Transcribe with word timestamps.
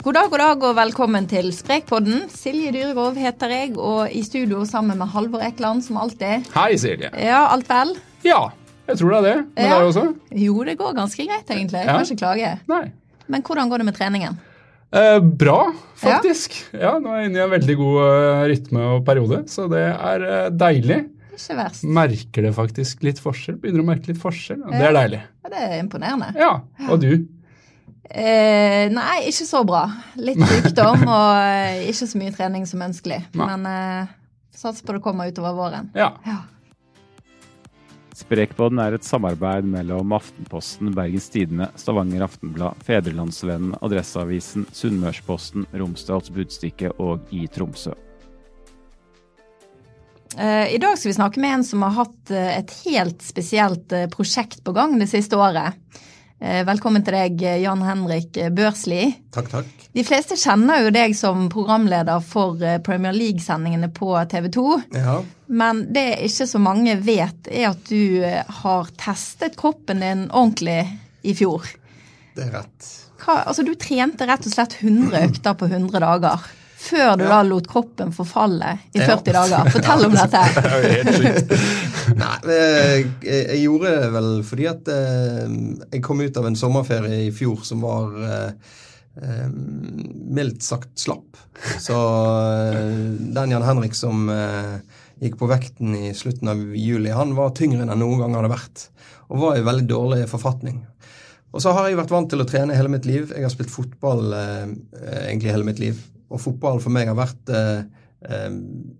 God 0.00 0.14
dag, 0.16 0.30
god 0.32 0.40
dag 0.40 0.62
og 0.64 0.76
velkommen 0.78 1.26
til 1.28 1.50
Sprekpodden. 1.52 2.22
Silje 2.32 2.70
Dyregrov 2.72 3.18
heter 3.20 3.52
jeg, 3.52 3.72
og 3.76 4.08
i 4.16 4.22
studio 4.24 4.62
sammen 4.68 4.96
med 5.00 5.10
Halvor 5.12 5.42
Ekland 5.44 5.82
som 5.84 5.98
alltid. 6.00 6.46
Hei, 6.54 6.72
Silje. 6.80 7.10
Ja, 7.20 7.42
alt 7.52 7.68
vel? 7.68 7.92
Ja, 8.24 8.46
jeg 8.88 8.96
tror 9.00 9.12
det 9.12 9.18
er 9.18 9.26
det. 9.26 9.34
Men 9.56 9.64
Ja. 9.66 9.78
deg 9.78 9.88
også? 9.90 10.04
Jo, 10.32 10.64
det 10.64 10.78
går 10.78 10.94
ganske 10.96 11.26
greit 11.26 11.46
egentlig. 11.50 11.80
Jeg 11.84 11.86
Ja. 11.86 11.92
kan 11.92 12.04
ikke 12.06 12.16
klage. 12.18 12.60
Nei. 12.68 12.92
Men 13.28 13.42
hvordan 13.42 13.68
går 13.68 13.78
det 13.78 13.84
med 13.86 13.94
treningen? 13.94 14.38
Eh, 14.92 15.18
bra, 15.20 15.72
faktisk. 15.96 16.72
Ja. 16.72 16.98
Nå 16.98 17.08
er 17.12 17.20
jeg 17.22 17.30
inne 17.30 17.36
i 17.38 17.44
en 17.44 17.50
veldig 17.50 17.76
god 17.76 17.96
uh, 18.00 18.48
rytme 18.48 18.80
og 18.96 19.04
periode, 19.04 19.44
så 19.48 19.68
det 19.68 19.84
er 19.94 20.46
uh, 20.46 20.50
deilig. 20.50 21.10
Ikke 21.30 21.56
verst. 21.56 21.84
Merker 21.84 22.42
det 22.42 22.54
faktisk 22.54 23.02
litt 23.02 23.20
forskjell. 23.20 23.56
Begynner 23.60 23.82
å 23.82 23.86
merke 23.86 24.08
litt 24.08 24.18
forskjell, 24.18 24.58
det 24.70 24.80
er 24.80 24.92
deilig. 24.92 25.22
Ja, 25.44 25.48
det 25.50 25.58
er 25.58 25.82
imponerende. 25.82 26.34
Ja, 26.36 26.60
Og 26.88 27.00
du? 27.00 27.26
Eh, 28.10 28.90
nei, 28.90 29.18
ikke 29.30 29.46
så 29.46 29.60
bra. 29.66 29.84
Litt 30.18 30.40
sykdom 30.50 31.04
og 31.06 31.34
eh, 31.38 31.90
ikke 31.92 32.08
så 32.10 32.18
mye 32.18 32.34
trening 32.34 32.64
som 32.66 32.82
ønskelig. 32.82 33.20
Nei. 33.38 33.50
Men 33.52 33.68
eh, 33.70 34.16
sats 34.54 34.82
på 34.82 34.96
det 34.96 35.02
kommer 35.04 35.30
utover 35.30 35.54
våren. 35.54 35.92
Ja. 35.94 36.12
Ja. 36.26 36.42
Sprekpodden 38.20 38.82
er 38.82 38.98
et 38.98 39.06
samarbeid 39.06 39.64
mellom 39.64 40.10
Aftenposten, 40.12 40.90
Bergens 40.92 41.30
Tidende, 41.32 41.70
Stavanger 41.80 42.26
Aftenblad, 42.26 42.82
Fedrelandsvennen, 42.84 43.78
Adresseavisen, 43.80 44.66
Sunnmørsposten, 44.76 45.64
Romsdals 45.72 46.28
Budstikke 46.34 46.90
og 47.00 47.30
i 47.32 47.46
Tromsø. 47.54 47.94
Eh, 50.36 50.74
I 50.74 50.82
dag 50.82 50.98
skal 50.98 51.12
vi 51.12 51.16
snakke 51.16 51.40
med 51.42 51.60
en 51.60 51.66
som 51.66 51.86
har 51.86 51.96
hatt 52.02 52.34
eh, 52.34 52.58
et 52.58 52.74
helt 52.82 53.22
spesielt 53.24 53.94
prosjekt 54.12 54.64
på 54.66 54.74
gang 54.76 54.98
det 54.98 55.08
siste 55.14 55.38
året. 55.38 55.78
Eh, 56.40 56.62
Velkommen 56.64 57.04
til 57.04 57.12
deg, 57.12 57.42
eh, 57.44 57.58
Jan 57.60 57.82
Henrik 57.84 58.36
eh, 58.40 58.48
Børsli. 58.48 59.02
Takk, 59.34 59.50
takk. 59.52 59.82
De 59.92 60.04
fleste 60.06 60.38
kjenner 60.40 60.86
jo 60.86 60.92
deg 60.94 61.12
som 61.18 61.50
programleder 61.52 62.22
for 62.24 62.56
Premier 62.86 63.12
League-sendingene 63.12 63.90
på 63.92 64.14
TV 64.30 64.46
2. 64.54 64.64
Ja, 64.96 65.18
Men 65.50 65.82
det 65.92 66.06
ikke 66.28 66.46
så 66.46 66.60
mange 66.62 66.94
vet, 67.02 67.50
er 67.50 67.72
at 67.72 67.82
du 67.90 68.22
har 68.62 68.88
testet 69.02 69.58
kroppen 69.60 70.00
din 70.00 70.28
ordentlig 70.30 70.84
i 71.26 71.34
fjor. 71.34 71.66
det 72.38 72.46
er 72.46 72.54
rett. 72.60 72.90
Hva, 73.20 73.42
altså, 73.50 73.66
du 73.66 73.74
trente 73.74 74.24
rett 74.30 74.46
og 74.46 74.54
slett 74.54 74.78
100 74.80 75.26
økter 75.26 75.58
på 75.58 75.68
100 75.68 76.00
dager. 76.06 76.46
Før 76.80 77.16
du 77.20 77.24
da 77.28 77.42
lot 77.44 77.66
kroppen 77.68 78.12
forfalle 78.16 78.70
i 78.96 79.02
Ja. 79.02 79.10
40 79.12 79.34
dager. 79.36 79.70
Fortell 79.74 80.06
om 80.06 80.14
dette. 80.16 80.42
Nei, 82.20 82.36
jeg, 82.50 83.08
jeg 83.26 83.58
gjorde 83.64 83.90
det 83.94 84.10
vel 84.14 84.30
fordi 84.46 84.68
at 84.70 84.88
eh, 84.94 85.56
jeg 85.92 86.02
kom 86.06 86.22
ut 86.24 86.40
av 86.40 86.48
en 86.48 86.56
sommerferie 86.58 87.26
i 87.28 87.32
fjor 87.36 87.60
som 87.68 87.84
var 87.84 88.16
eh, 88.24 88.72
eh, 89.20 89.48
mildt 90.40 90.64
sagt 90.66 90.94
slapp. 91.04 91.38
Så 91.82 91.96
eh, 91.96 92.94
den 93.36 93.54
Jan 93.54 93.66
Henrik 93.68 93.94
som 93.98 94.24
eh, 94.32 94.78
gikk 95.20 95.36
på 95.40 95.50
vekten 95.50 95.92
i 95.98 96.14
slutten 96.16 96.48
av 96.48 96.62
juli, 96.76 97.12
han 97.12 97.36
var 97.36 97.52
tyngre 97.58 97.84
enn 97.84 97.92
han 97.92 98.00
noen 98.00 98.22
gang 98.24 98.38
hadde 98.38 98.54
vært. 98.54 98.86
Og 99.30 99.42
var 99.44 99.58
i 99.60 99.66
veldig 99.66 99.86
dårlig 99.90 100.22
forfatning. 100.32 100.80
Og 101.50 101.62
så 101.62 101.72
har 101.74 101.88
jeg 101.90 101.98
vært 101.98 102.12
vant 102.14 102.30
til 102.30 102.40
å 102.42 102.46
trene 102.48 102.76
hele 102.78 102.90
mitt 102.92 103.06
liv. 103.08 103.32
Jeg 103.34 103.44
har 103.44 103.52
spilt 103.52 103.72
fotball 103.74 104.32
eh, 104.38 104.72
egentlig 105.28 105.52
hele 105.52 105.66
mitt 105.68 105.82
liv. 105.82 106.00
Og 106.30 106.40
fotball 106.40 106.78
for 106.80 106.90
meg 106.94 107.08
har 107.10 107.16
vært 107.18 107.50
eh, 107.50 107.80
eh, 108.22 108.50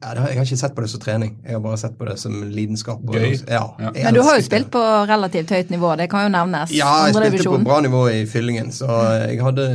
Jeg 0.02 0.18
har 0.18 0.44
ikke 0.44 0.56
sett 0.58 0.74
på 0.74 0.82
det 0.82 0.88
som 0.90 1.00
trening, 1.00 1.36
jeg 1.44 1.52
har 1.54 1.60
bare 1.62 1.78
sett 1.78 1.96
på 1.98 2.06
det 2.08 2.16
som 2.18 2.32
lidenskap. 2.50 2.98
og- 3.06 3.14
Gøy. 3.14 3.36
Ja, 3.48 3.62
Ja. 3.78 3.90
Men 3.94 4.14
du 4.14 4.22
har 4.22 4.36
jo 4.38 4.42
spilt 4.42 4.70
på 4.70 4.82
relativt 5.06 5.50
høyt 5.54 5.68
nivå, 5.70 5.96
det 5.96 6.08
kan 6.10 6.24
jo 6.26 6.32
nevnes. 6.38 6.72
Ja, 6.72 7.06
jeg 7.06 7.14
spilte 7.14 7.38
spilte 7.38 7.58
på 7.58 7.64
bra 7.64 7.80
nivå 7.80 8.00
i 8.10 8.24
fyllingen, 8.26 8.72
så 8.72 8.88
jeg 9.28 9.38
hadde, 9.40 9.68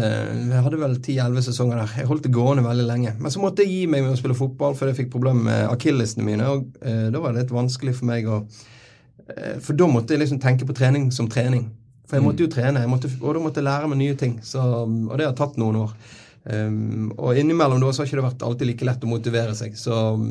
jeg 0.52 0.64
hadde 0.64 0.80
vel 0.80 0.96
10-11 1.00 1.42
sesonger 1.48 1.78
der. 1.86 1.94
Jeg 2.02 2.08
holdt 2.08 2.24
det 2.24 2.32
gående 2.34 2.64
veldig 2.66 2.88
lenge. 2.88 3.14
Men 3.20 3.32
så 3.32 3.40
måtte 3.40 3.64
jeg 3.64 3.70
gi 3.70 3.86
meg 3.88 4.04
med 4.04 4.14
å 4.14 4.18
spille 4.20 4.36
fotball, 4.36 4.76
for 4.76 4.88
jeg 4.92 4.98
fikk 4.98 5.12
problemer 5.12 5.44
med 5.44 5.70
akillesene 5.70 6.24
mine. 6.24 6.42
Og 6.50 6.66
eh, 6.82 7.10
da 7.12 7.20
var 7.20 7.32
det 7.34 7.44
litt 7.46 7.52
vanskelig 7.56 7.96
for 7.96 8.06
meg 8.06 8.26
å 8.26 8.44
eh, 9.30 9.60
For 9.60 9.74
da 9.74 9.88
måtte 9.88 10.10
jeg 10.14 10.20
liksom 10.20 10.40
tenke 10.42 10.66
på 10.68 10.76
trening 10.76 11.12
som 11.14 11.28
trening. 11.30 11.70
For 12.08 12.18
jeg 12.20 12.26
måtte 12.28 12.44
jo 12.46 12.48
trene, 12.48 12.82
jeg 12.84 12.90
måtte, 12.90 13.10
og 13.22 13.34
da 13.34 13.40
måtte 13.42 13.56
jeg 13.56 13.66
lære 13.66 13.88
meg 13.90 13.98
nye 13.98 14.14
ting. 14.16 14.36
Så, 14.46 14.60
og 14.62 15.18
det 15.18 15.26
har 15.26 15.34
tatt 15.34 15.56
noen 15.58 15.76
år. 15.76 15.94
Um, 16.46 17.10
og 17.18 17.40
innimellom 17.40 17.82
da 17.82 17.90
så 17.90 18.04
har 18.04 18.10
ikke 18.10 18.20
det 18.20 18.28
vært 18.28 18.44
alltid 18.46 18.70
like 18.70 18.88
lett 18.88 19.06
å 19.06 19.10
motivere 19.10 19.56
seg. 19.58 19.78
Så 19.80 19.96
um, 20.18 20.28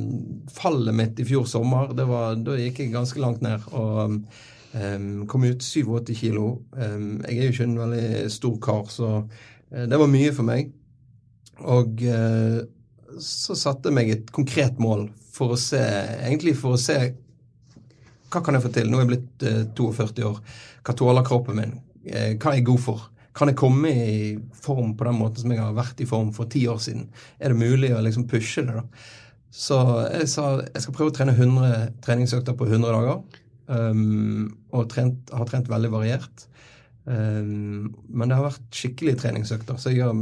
fallet 0.54 0.94
mitt 0.94 1.18
i 1.20 1.26
fjor 1.26 1.48
sommer, 1.50 1.90
det 1.96 2.06
var, 2.08 2.38
da 2.38 2.58
gikk 2.58 2.84
jeg 2.84 2.94
ganske 2.94 3.22
langt 3.22 3.42
ned. 3.44 3.64
Og 3.74 4.14
um, 4.14 5.08
kom 5.30 5.48
ut 5.48 5.64
87 5.64 6.14
kilo. 6.20 6.46
Um, 6.76 7.18
jeg 7.26 7.40
er 7.40 7.48
jo 7.48 7.56
ikke 7.56 7.68
en 7.68 7.82
veldig 7.82 8.06
stor 8.34 8.56
kar, 8.62 8.86
så 8.94 9.10
uh, 9.24 9.84
det 9.90 10.00
var 10.00 10.12
mye 10.12 10.36
for 10.36 10.46
meg. 10.46 10.70
Og 11.64 12.06
uh, 12.06 12.62
så 13.22 13.58
satte 13.58 13.90
jeg 13.90 13.98
meg 13.98 14.14
et 14.14 14.32
konkret 14.34 14.80
mål 14.82 15.06
for 15.34 15.54
å 15.54 15.58
se 15.58 15.78
Egentlig 15.78 16.56
for 16.58 16.74
å 16.74 16.80
se 16.80 16.96
hva 18.34 18.40
kan 18.42 18.56
jeg 18.56 18.64
få 18.64 18.70
til? 18.74 18.88
Nå 18.90 18.98
er 18.98 19.04
jeg 19.04 19.10
blitt 19.12 19.44
uh, 19.46 19.60
42 19.94 20.24
år. 20.26 20.38
Hva 20.84 20.94
tåler 20.98 21.26
kroppen 21.26 21.58
min? 21.60 21.76
Eh, 22.04 22.34
hva 22.34 22.50
er 22.50 22.58
jeg 22.58 22.66
god 22.68 22.82
for? 22.82 23.04
Kan 23.34 23.50
jeg 23.50 23.58
komme 23.58 23.90
i 23.90 24.16
form 24.62 24.94
på 24.98 25.06
den 25.08 25.18
måten 25.18 25.42
som 25.42 25.52
jeg 25.52 25.62
har 25.62 25.74
vært 25.74 26.00
i 26.00 26.08
form 26.08 26.30
for 26.36 26.50
ti 26.50 26.64
år 26.70 26.78
siden? 26.82 27.08
Er 27.42 27.50
det 27.50 27.58
mulig 27.58 27.90
å 27.94 28.02
liksom 28.04 28.28
pushe 28.30 28.62
det, 28.66 28.76
da? 28.78 28.84
Så 29.54 29.78
jeg 30.10 30.28
sa 30.30 30.46
jeg 30.64 30.82
skal 30.82 30.94
prøve 30.96 31.12
å 31.12 31.14
trene 31.14 31.34
100 31.34 31.98
treningsøkter 32.02 32.56
på 32.58 32.66
100 32.66 32.94
dager. 32.94 33.42
Um, 33.64 34.50
og 34.76 34.88
trent, 34.92 35.30
har 35.32 35.48
trent 35.48 35.70
veldig 35.70 35.90
variert. 35.92 36.46
Um, 37.04 37.94
men 38.08 38.30
det 38.30 38.38
har 38.38 38.48
vært 38.48 38.74
skikkelige 38.74 39.22
treningsøkter. 39.22 39.78
Så 39.78 39.94
jeg 39.94 40.04
har, 40.06 40.18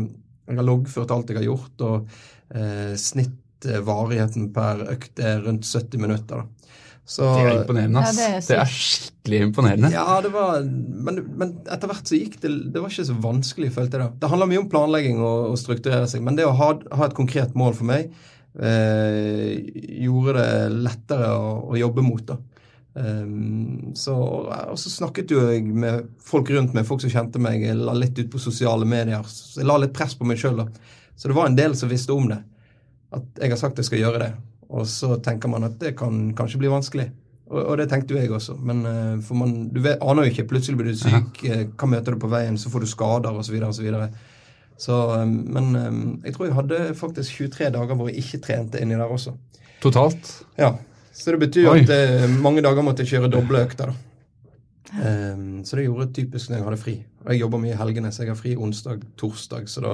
jeg 0.49 0.61
har 0.61 0.69
loggført 0.69 1.15
alt 1.15 1.33
jeg 1.33 1.41
har 1.41 1.49
gjort, 1.49 1.85
og 1.87 2.13
eh, 2.59 2.93
snittvarigheten 2.99 4.51
per 4.55 4.83
økt 4.93 5.23
er 5.23 5.45
rundt 5.47 5.69
70 5.69 6.03
minutter. 6.03 6.43
da. 6.43 6.73
Så, 7.03 7.27
Det 7.35 7.47
er 7.49 7.57
imponerende, 7.61 8.03
ass. 8.03 8.19
Ja, 8.19 8.29
det 8.29 8.37
er 8.37 8.45
det, 8.47 8.59
er 8.63 8.73
skikkelig 8.73 9.41
imponerende. 9.49 9.89
ja, 9.91 10.05
det 10.23 10.31
var 10.33 10.61
Men, 10.63 11.19
men 11.37 11.57
etter 11.67 11.91
hvert 11.91 12.07
så 12.07 12.15
gikk 12.15 12.37
det 12.45 12.53
Det 12.73 12.79
var 12.79 12.93
ikke 12.93 13.09
så 13.09 13.17
vanskelig, 13.25 13.73
følte 13.75 13.99
jeg 13.99 14.05
da. 14.05 14.21
Det 14.23 14.31
handler 14.31 14.51
mye 14.53 14.63
om 14.63 14.69
planlegging 14.71 15.19
og, 15.19 15.49
og 15.51 15.59
strukturere 15.61 16.07
seg, 16.11 16.23
men 16.23 16.39
det 16.39 16.47
å 16.47 16.55
ha, 16.57 16.71
ha 16.79 17.09
et 17.09 17.19
konkret 17.19 17.59
mål 17.59 17.75
for 17.79 17.91
meg 17.91 18.13
eh, 18.61 19.59
gjorde 20.07 20.39
det 20.39 20.81
lettere 20.87 21.35
å, 21.35 21.53
å 21.73 21.79
jobbe 21.81 22.07
mot, 22.07 22.25
da. 22.31 22.39
Um, 22.93 23.93
så, 23.97 24.13
og 24.13 24.77
så 24.77 24.91
snakket 24.93 25.31
jo 25.33 25.47
jeg 25.49 25.65
med 25.65 26.11
folk 26.21 26.51
rundt 26.53 26.75
meg, 26.77 26.85
folk 26.89 27.01
som 27.01 27.13
kjente 27.13 27.41
meg. 27.43 27.65
Jeg 27.65 27.79
la 27.81 27.95
litt 27.97 28.19
ut 28.21 28.31
på 28.33 28.41
sosiale 28.43 28.89
medier. 28.89 29.25
Så 29.29 29.63
jeg 29.63 29.69
la 29.69 29.79
litt 29.81 29.95
press 29.97 30.15
på 30.19 30.29
meg 30.29 30.41
sjøl. 30.41 30.61
Så 31.17 31.31
det 31.31 31.37
var 31.39 31.49
en 31.49 31.57
del 31.57 31.77
som 31.79 31.91
visste 31.93 32.13
om 32.13 32.29
det. 32.29 32.43
At 33.13 33.41
jeg 33.41 33.55
har 33.55 33.61
sagt 33.61 33.81
jeg 33.81 33.89
skal 33.89 34.03
gjøre 34.03 34.25
det. 34.27 34.33
Og 34.73 34.87
så 34.89 35.17
tenker 35.25 35.51
man 35.53 35.67
at 35.69 35.79
det 35.81 35.95
kan 35.99 36.31
kanskje 36.37 36.61
bli 36.63 36.71
vanskelig. 36.73 37.09
Og, 37.53 37.59
og 37.61 37.75
det 37.81 37.89
tenkte 37.91 38.15
jo 38.15 38.21
jeg 38.21 38.33
også. 38.33 38.57
Men 38.65 38.85
eh, 38.89 39.17
for 39.25 39.37
man, 39.39 39.57
du 39.73 39.81
vet, 39.85 40.01
aner 40.01 40.27
jo 40.27 40.33
ikke. 40.33 40.47
Plutselig 40.55 40.79
blir 40.81 40.93
du 40.93 41.01
syk. 41.01 41.43
eh, 41.49 41.67
hva 41.77 41.89
møter 41.93 42.17
du 42.17 42.23
på 42.23 42.31
veien? 42.33 42.57
Så 42.61 42.73
får 42.73 42.85
du 42.85 42.89
skader 42.91 43.37
osv. 43.37 43.59
Så, 43.77 43.99
så, 44.87 45.01
eh, 45.19 45.27
Men 45.27 45.75
jeg 46.25 46.37
tror 46.37 46.49
jeg 46.49 46.57
hadde 46.57 46.81
faktisk 46.99 47.43
23 47.45 47.69
dager 47.77 47.99
hvor 47.99 48.09
jeg 48.09 48.25
ikke 48.25 48.41
trente 48.47 48.81
inni 48.81 48.97
der 48.97 49.13
også. 49.13 49.37
Totalt. 49.85 50.33
Ja, 50.57 50.77
Så 51.13 51.35
det 51.35 51.43
betyr 51.43 51.69
Oi. 51.69 51.83
at 51.85 52.41
mange 52.41 52.63
dager 52.65 52.81
måtte 52.83 53.05
jeg 53.05 53.19
kjøre 53.19 53.29
doble 53.35 53.61
økter. 53.67 53.93
da. 53.93 54.09
Um, 54.93 55.65
så 55.65 55.77
det 55.77 55.87
gjorde 55.87 56.13
typisk 56.13 56.51
når 56.51 56.57
jeg 56.59 56.65
hadde 56.65 56.81
fri. 56.81 56.95
Og 57.25 57.33
jeg 57.33 57.41
jobber 57.41 57.61
mye 57.63 57.73
i 57.73 57.79
helgene, 57.81 58.11
så 58.13 58.25
jeg 58.25 58.33
har 58.33 58.39
fri 58.41 58.55
onsdag, 58.57 59.05
torsdag. 59.21 59.69
Så 59.69 59.81
da, 59.85 59.93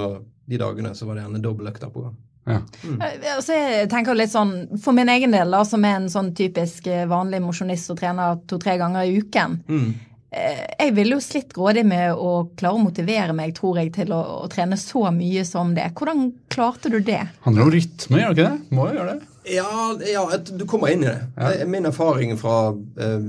de 0.48 0.58
dagene 0.58 0.94
så 0.94 1.06
var 1.06 1.18
det 1.18 1.24
gjerne 1.26 1.42
dobbeltøkter 1.44 1.92
på 1.94 2.06
gang. 2.06 2.16
Ja. 2.48 2.58
Mm. 2.84 2.98
Altså, 3.36 3.52
jeg 3.54 3.88
tenker 3.92 4.16
litt 4.18 4.32
sånn, 4.32 4.52
For 4.82 4.96
min 4.96 5.08
egen 5.12 5.34
del, 5.34 5.50
da, 5.52 5.62
som 5.68 5.84
er 5.84 5.96
en 6.00 6.10
sånn 6.12 6.32
typisk 6.38 6.86
eh, 6.90 7.06
vanlig 7.10 7.40
mosjonist 7.44 7.90
som 7.90 7.96
trener 7.98 8.38
to-tre 8.48 8.78
ganger 8.80 9.04
i 9.08 9.18
uken 9.20 9.58
Mm. 9.68 9.94
eh, 10.30 10.64
Jeg 10.80 10.94
ville 10.96 11.16
jo 11.16 11.20
slitt 11.24 11.52
grådig 11.54 11.84
med 11.86 12.12
å 12.14 12.48
klare 12.56 12.74
å 12.76 12.82
motivere 12.82 13.32
meg, 13.36 13.54
tror 13.56 13.78
jeg, 13.80 13.92
til 13.94 14.12
å, 14.12 14.20
å 14.44 14.48
trene 14.52 14.76
så 14.80 15.08
mye 15.14 15.44
som 15.44 15.74
det. 15.76 15.90
Hvordan 15.94 16.32
klarte 16.48 16.90
du 16.92 17.00
det? 17.00 17.22
Handler 17.46 17.62
om 17.68 17.70
rytme, 17.74 18.20
gjør 18.22 18.34
det 18.34 18.42
ikke 18.42 18.50
det? 18.50 18.76
Må 18.76 18.88
jo 18.90 18.98
gjøre 19.00 19.14
det. 19.18 19.26
Ja, 19.48 19.94
ja 20.04 20.22
et, 20.36 20.50
du 20.58 20.66
kommer 20.68 20.90
inn 20.92 21.06
i 21.06 21.08
det. 21.08 21.20
det 21.38 21.62
er 21.62 21.70
min 21.72 21.86
erfaring 21.88 22.34
fra 22.36 22.74
eh, 23.00 23.28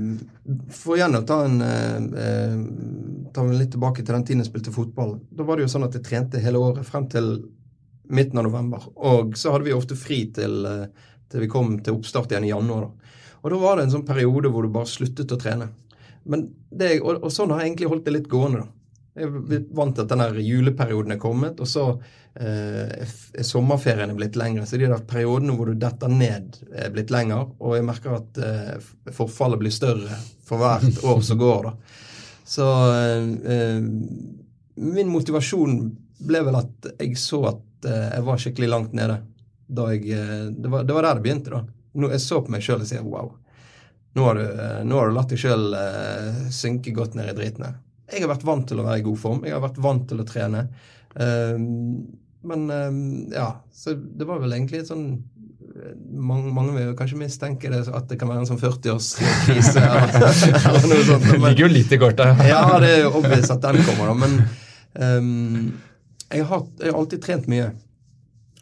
For 0.76 0.98
igjen 0.98 1.16
å 1.16 1.22
ta 1.24 1.38
en 1.46 1.60
eh, 1.64 1.94
eh, 2.24 2.58
Ta 3.32 3.44
meg 3.46 3.56
litt 3.60 3.70
tilbake 3.72 4.02
til 4.02 4.12
den 4.16 4.24
tiden 4.26 4.42
jeg 4.42 4.50
spilte 4.50 4.72
fotball. 4.74 5.14
Da 5.30 5.46
var 5.46 5.56
det 5.56 5.64
jo 5.64 5.70
sånn 5.72 5.86
at 5.86 5.94
jeg 5.94 6.02
trente 6.04 6.40
hele 6.42 6.58
året 6.58 6.84
frem 6.84 7.06
til 7.12 7.28
midten 8.10 8.40
av 8.40 8.48
november. 8.48 8.88
Og 8.96 9.36
så 9.38 9.54
hadde 9.54 9.68
vi 9.68 9.76
ofte 9.76 9.98
fri 9.98 10.24
til, 10.34 10.64
eh, 10.66 11.12
til 11.30 11.46
vi 11.46 11.50
kom 11.50 11.76
til 11.78 11.98
oppstart 11.98 12.32
igjen 12.32 12.48
i 12.48 12.52
januar. 12.52 12.88
Da. 12.88 13.16
Og 13.40 13.54
da 13.54 13.60
var 13.62 13.76
det 13.76 13.86
en 13.86 13.94
sånn 13.96 14.08
periode 14.08 14.50
hvor 14.52 14.66
du 14.66 14.72
bare 14.74 14.90
sluttet 14.90 15.32
å 15.32 15.40
trene. 15.40 15.70
Men 16.28 16.50
det, 16.68 16.98
og, 17.00 17.22
og 17.24 17.32
sånn 17.32 17.52
har 17.54 17.62
jeg 17.62 17.72
egentlig 17.72 17.90
holdt 17.92 18.06
det 18.08 18.16
litt 18.18 18.30
gående. 18.30 18.64
da. 18.64 18.76
Jeg 19.20 19.62
vant 19.74 19.96
til 19.96 20.06
at 20.06 20.12
den 20.12 20.42
juleperioden 20.46 21.16
er 21.16 21.20
kommet, 21.20 21.58
og 21.60 21.68
så 21.68 21.84
eh, 22.38 23.00
er 23.02 23.46
sommerferien 23.46 24.12
blitt 24.16 24.38
lengre. 24.38 24.66
Så 24.68 24.78
de 24.78 24.90
der 24.90 25.02
periodene 25.08 25.56
hvor 25.58 25.70
du 25.70 25.80
detter 25.80 26.12
ned, 26.12 26.60
er 26.70 26.92
blitt 26.94 27.10
lengre. 27.12 27.48
Og 27.58 27.74
jeg 27.78 27.88
merker 27.88 28.20
at 28.20 28.40
eh, 28.44 28.92
forfallet 29.16 29.62
blir 29.62 29.74
større 29.74 30.20
for 30.46 30.62
hvert 30.62 31.02
år 31.10 31.24
som 31.26 31.40
går. 31.40 31.70
da. 31.70 31.74
Så 32.50 32.68
eh, 32.98 33.82
min 34.80 35.10
motivasjon 35.12 35.82
ble 36.20 36.44
vel 36.46 36.60
at 36.60 36.92
jeg 36.98 37.18
så 37.20 37.44
at 37.52 37.58
eh, 37.58 37.69
jeg 37.88 38.24
var 38.26 38.40
skikkelig 38.40 38.68
langt 38.70 38.96
nede. 38.96 39.20
Da 39.70 39.90
jeg, 39.92 40.08
eh, 40.10 40.48
det, 40.50 40.68
var, 40.68 40.84
det, 40.84 40.94
var, 40.94 41.06
der 41.06 41.20
det 41.20 41.24
begynte. 41.26 41.50
da. 41.54 41.62
Nå, 41.94 42.10
jeg 42.10 42.22
så 42.24 42.40
på 42.42 42.52
meg 42.54 42.64
sjøl 42.64 42.82
og 42.82 42.90
sier 42.90 43.06
wow. 43.06 43.32
Nå 44.18 44.24
har, 44.26 44.40
du, 44.40 44.46
eh, 44.46 44.80
nå 44.86 44.98
har 44.98 45.10
du 45.10 45.14
latt 45.14 45.30
deg 45.30 45.38
sjøl 45.38 45.68
synke 46.54 46.94
godt 46.96 47.14
ned 47.18 47.30
i 47.30 47.36
driten 47.38 47.68
her. 47.68 47.76
Jeg 48.10 48.24
har 48.24 48.32
vært 48.32 48.46
vant 48.46 48.66
til 48.66 48.80
å 48.82 48.86
være 48.88 49.02
i 49.02 49.04
god 49.06 49.20
form. 49.22 49.44
Jeg 49.46 49.54
har 49.54 49.62
vært 49.62 49.78
vant 49.82 50.08
til 50.10 50.18
å 50.18 50.26
trene. 50.26 50.64
Uh, 51.10 51.54
men 52.46 52.64
uh, 52.70 52.96
ja, 53.34 53.52
så 53.74 53.94
det 53.94 54.26
var 54.26 54.40
vel 54.42 54.54
egentlig 54.56 54.80
et 54.80 54.90
sånn 54.90 55.04
mange, 56.10 56.50
mange 56.54 56.74
vil 56.74 56.90
kanskje 56.98 57.18
mistenke 57.20 57.70
det 57.70 57.84
at 57.86 58.08
det 58.10 58.18
kan 58.18 58.28
være 58.30 58.42
en 58.42 58.48
sånn 58.48 58.58
40-årskrise. 58.58 59.84
eller, 59.84 60.88
noe 60.90 61.04
sånt. 61.06 61.28
Det 61.28 61.38
ligger 61.38 61.62
jo 61.62 61.70
litt 61.70 61.94
i 61.94 62.00
kortet. 62.02 62.42
ja, 62.50 62.64
det 62.82 62.90
er 62.96 63.04
jo 63.04 63.12
obvious 63.20 63.52
at 63.54 63.62
den 63.62 63.78
kommer, 63.86 64.10
da. 64.10 64.16
Men 64.18 64.34
um, 65.22 65.70
jeg, 66.30 66.46
har, 66.46 66.66
jeg, 66.78 66.90
har, 66.90 66.98
alltid 66.98 67.22
trent 67.24 67.48
mye. 67.50 67.70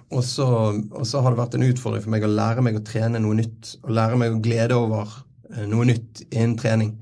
Og 0.08 0.24
så, 0.24 0.46
og 0.72 1.04
så, 1.06 1.20
har 1.20 1.34
det 1.34 1.40
vært 1.42 1.56
en 1.58 1.66
utfordring 1.68 2.04
for 2.04 2.14
meg 2.14 2.24
å 2.24 2.32
lære 2.32 2.64
meg 2.64 2.78
å 2.78 2.84
trene 2.86 3.20
noe 3.20 3.36
nytt. 3.38 3.74
Og 3.84 3.92
lære 3.98 4.20
meg 4.20 4.34
å 4.34 4.42
glede 4.44 4.78
over 4.78 5.12
eh, 5.52 5.66
noe 5.68 5.88
nytt 5.90 6.24
innen 6.30 6.56
trening. 6.60 6.94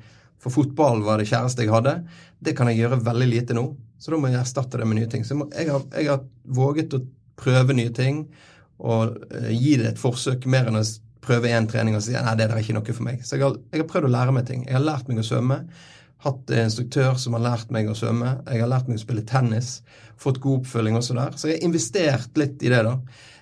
For 0.43 0.55
fotball 0.55 1.05
var 1.07 1.23
det 1.23 1.29
kjæreste 1.31 1.65
jeg 1.65 1.75
hadde. 1.75 2.01
Det 2.43 2.57
kan 2.59 2.71
jeg 2.71 2.83
gjøre 2.83 3.03
veldig 3.07 3.29
lite 3.31 3.57
nå, 3.57 3.69
så 3.99 4.13
da 4.13 4.19
må 4.21 4.31
jeg 4.31 4.43
erstatte 4.43 4.79
det 4.79 4.87
med 4.89 5.01
nye 5.01 5.11
ting. 5.11 5.25
Så 5.27 5.39
jeg 5.39 5.71
har, 5.73 5.87
jeg 5.97 6.11
har 6.11 6.27
våget 6.59 6.99
å 6.99 7.03
prøve 7.41 7.77
nye 7.77 7.93
ting 7.95 8.27
og 8.77 9.17
uh, 9.33 9.51
gi 9.51 9.77
det 9.81 9.95
et 9.95 10.01
forsøk 10.01 10.45
mer 10.53 10.69
enn 10.69 10.79
å 10.79 10.85
prøve 11.25 11.51
én 11.51 11.67
trening 11.69 11.97
og 11.97 12.05
si 12.05 12.15
nei, 12.15 12.35
det 12.39 12.47
er 12.47 12.61
ikke 12.61 12.77
noe 12.77 12.95
for 12.95 13.07
meg. 13.07 13.23
Så 13.27 13.39
jeg 13.39 13.47
har, 13.47 13.57
jeg 13.73 13.83
har, 13.83 13.89
prøvd 13.91 14.09
å 14.09 14.13
lære 14.13 14.35
meg 14.37 14.47
ting. 14.49 14.67
Jeg 14.69 14.77
har 14.77 14.85
lært 14.85 15.09
meg 15.11 15.23
å 15.23 15.27
svømme. 15.27 15.63
Hatt 16.25 16.51
en 16.51 16.69
instruktør 16.69 17.19
som 17.21 17.37
har 17.37 17.45
lært 17.45 17.73
meg 17.75 17.91
å 17.91 17.97
svømme. 17.99 18.39
Jeg 18.49 18.63
har 18.63 18.71
lært 18.73 18.89
meg 18.89 19.01
å 19.01 19.05
spille 19.05 19.27
tennis. 19.29 19.81
Fått 20.21 20.41
god 20.43 20.63
oppfølging 20.63 20.97
også 20.99 21.17
der. 21.19 21.35
Så 21.37 21.51
jeg 21.51 21.59
har 21.59 21.67
investert 21.69 22.41
litt 22.41 22.63
i 22.65 22.73
det, 22.73 22.81
da. 22.87 22.97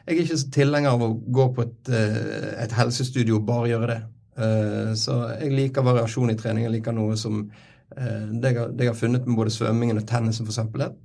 Jeg 0.05 0.17
er 0.17 0.25
ikke 0.25 0.41
så 0.43 0.50
tilhenger 0.53 0.97
av 0.97 1.05
å 1.06 1.12
gå 1.15 1.47
på 1.55 1.65
et, 1.65 1.93
uh, 1.93 2.50
et 2.61 2.75
helsestudio 2.76 3.38
og 3.38 3.47
bare 3.49 3.71
gjøre 3.71 3.93
det. 3.93 4.00
Uh, 4.35 4.91
så 4.99 5.21
jeg 5.38 5.55
liker 5.55 5.87
variasjon 5.87 6.35
i 6.35 6.37
trening. 6.37 6.67
Jeg 6.67 6.75
liker 6.81 6.97
noe 6.97 7.17
som 7.21 7.47
Eh, 7.97 8.29
det 8.41 8.50
jeg, 8.50 8.59
har, 8.59 8.71
det 8.75 8.87
jeg, 8.87 8.91
har, 8.91 8.99
funnet 8.99 9.27
med 9.29 9.38
både 9.38 9.55
svømmingen 9.55 10.00
og 10.00 10.06
tennisen, 10.09 10.49
f.eks., 10.49 10.62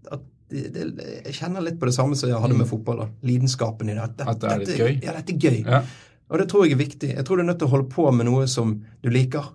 at 0.09 0.27
det, 0.49 0.69
det, 0.73 0.85
jeg 1.27 1.35
kjenner 1.37 1.61
litt 1.61 1.77
på 1.77 1.85
det 1.85 1.93
samme 1.93 2.17
som 2.17 2.31
jeg 2.31 2.39
hadde 2.41 2.55
med 2.55 2.65
mm. 2.65 2.71
fotball. 2.71 3.03
da. 3.03 3.09
Lidenskapen 3.29 3.91
i 3.91 3.97
det. 3.97 4.05
At, 4.07 4.23
at 4.25 4.39
det 4.41 4.49
er 4.49 4.63
litt 4.63 4.79
gøy? 4.79 4.93
Ja, 5.05 5.13
dette 5.19 5.35
er 5.35 5.43
gøy. 5.43 5.59
Ja. 5.61 5.83
Og 6.29 6.41
det 6.41 6.47
tror 6.49 6.65
jeg 6.65 6.73
er 6.73 6.81
viktig. 6.81 7.11
Jeg 7.13 7.25
tror 7.25 7.37
du 7.37 7.43
er 7.43 7.49
nødt 7.51 7.59
til 7.61 7.69
å 7.69 7.73
holde 7.75 7.89
på 7.93 8.07
med 8.13 8.25
noe 8.29 8.47
som 8.49 8.73
du 9.05 9.11
liker. 9.13 9.51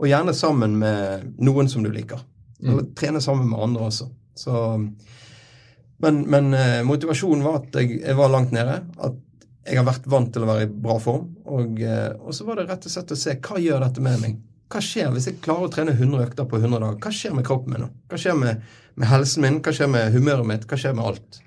Og 0.00 0.08
gjerne 0.08 0.32
sammen 0.36 0.78
med 0.80 1.32
noen 1.44 1.68
som 1.68 1.84
du 1.84 1.90
liker. 1.92 2.22
Mm. 2.60 2.70
Eller 2.70 2.86
trene 2.96 3.20
sammen 3.20 3.48
med 3.50 3.60
andre 3.60 3.88
også. 3.90 4.08
Så, 4.40 4.54
men, 6.00 6.22
men 6.32 6.54
eh, 6.56 6.80
motivasjonen 6.88 7.44
var 7.44 7.60
at 7.60 7.76
jeg, 7.76 8.00
jeg, 8.00 8.16
var 8.16 8.32
langt 8.32 8.54
nede. 8.56 8.78
At 8.96 9.18
jeg 9.68 9.76
har 9.76 9.86
vært 9.86 10.08
vant 10.08 10.30
til 10.32 10.44
å 10.44 10.48
være 10.48 10.66
i 10.66 10.70
bra 10.72 10.96
form. 11.02 11.26
Og, 11.44 11.82
eh, 11.84 12.12
og 12.16 12.32
så 12.36 12.46
var 12.48 12.60
det 12.60 12.70
rett 12.70 12.88
og 12.88 12.94
slett 12.94 13.12
å 13.12 13.18
se 13.20 13.36
hva 13.44 13.60
gjør 13.60 13.84
dette 13.84 14.04
med 14.04 14.22
meg. 14.24 14.38
Hva 14.70 14.80
skjer 14.84 15.10
hvis 15.10 15.26
jeg 15.26 15.40
klarer 15.42 15.66
å 15.66 15.72
trene 15.74 15.96
100 15.96 16.28
økter 16.28 16.46
på 16.48 16.60
100 16.60 16.78
dager? 16.78 16.98
Hva 17.02 17.10
skjer 17.14 17.34
med 17.34 17.46
kroppen 17.46 17.74
min 17.74 17.84
nå? 17.84 17.90
Hva 18.10 18.20
skjer 18.22 18.36
med, 18.38 18.60
med, 18.94 19.08
helsen 19.10 19.44
min? 19.44 19.58
Hva 19.64 19.74
skjer 19.74 19.90
med 19.90 20.14
humøret 20.14 20.46
mitt? 20.46 20.66
Hva 20.70 20.78
skjer 20.78 20.94
med 20.94 21.08
alt? 21.10 21.40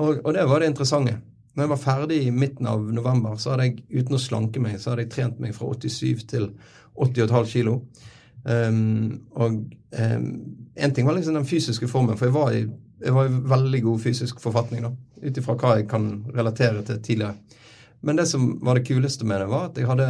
Og, 0.00 0.22
og, 0.22 0.30
det 0.32 0.46
var 0.48 0.62
det 0.62 0.70
interessante. 0.72 1.18
Når 1.52 1.64
jeg 1.64 1.72
var 1.72 1.80
ferdig 1.82 2.18
i 2.24 2.32
midten 2.32 2.68
av 2.68 2.84
november, 2.94 3.36
så 3.40 3.52
hadde 3.52 3.68
jeg 3.68 3.82
uten 3.92 4.16
å 4.16 4.20
slanke 4.22 4.62
meg, 4.62 4.78
så 4.80 4.92
hadde 4.92 5.06
jeg 5.06 5.12
trent 5.12 5.40
meg 5.42 5.54
fra 5.56 5.68
87 5.68 6.24
til 6.30 6.48
80,5 6.96 7.50
kilo. 7.50 7.76
Um, 8.42 9.20
og 9.38 9.58
um, 9.94 10.28
en 10.74 10.94
ting 10.96 11.06
var 11.06 11.18
liksom 11.18 11.36
den 11.36 11.46
fysiske 11.46 11.88
formen, 11.90 12.16
for 12.18 12.30
jeg 12.30 12.36
var 12.36 12.56
i, 12.56 12.62
jeg 13.02 13.14
var 13.14 13.28
i 13.28 13.42
veldig 13.52 13.82
god 13.84 14.04
fysisk 14.06 14.40
forfatning, 14.42 14.86
da. 14.86 14.92
Ut 15.22 15.38
ifra 15.38 15.58
hva 15.60 15.76
jeg 15.78 15.90
kan 15.90 16.08
relatere 16.34 16.82
til 16.88 17.02
tidligere. 17.04 17.60
Men 18.02 18.18
det 18.18 18.26
som 18.32 18.56
var 18.64 18.78
det 18.78 18.88
kuleste 18.88 19.28
med 19.28 19.44
det, 19.44 19.50
var 19.52 19.68
at 19.68 19.78
jeg 19.78 19.90
hadde 19.90 20.08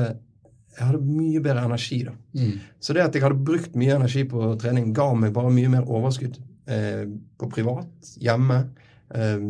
jeg 0.73 0.89
hadde 0.89 1.05
mye 1.05 1.41
bedre 1.45 1.67
energi. 1.67 1.99
da. 2.07 2.15
Mm. 2.33 2.61
Så 2.81 2.95
det 2.97 3.03
at 3.05 3.15
jeg 3.15 3.23
hadde 3.25 3.45
brukt 3.45 3.75
mye 3.77 3.97
energi 3.99 4.25
på 4.29 4.55
trening, 4.61 4.93
ga 4.97 5.11
meg 5.13 5.35
bare 5.37 5.53
mye 5.53 5.69
mer 5.69 5.85
overskudd. 5.85 6.39
Eh, 6.67 7.05
på 7.39 7.49
privat, 7.51 8.13
hjemme, 8.23 8.59
eh, 9.11 9.43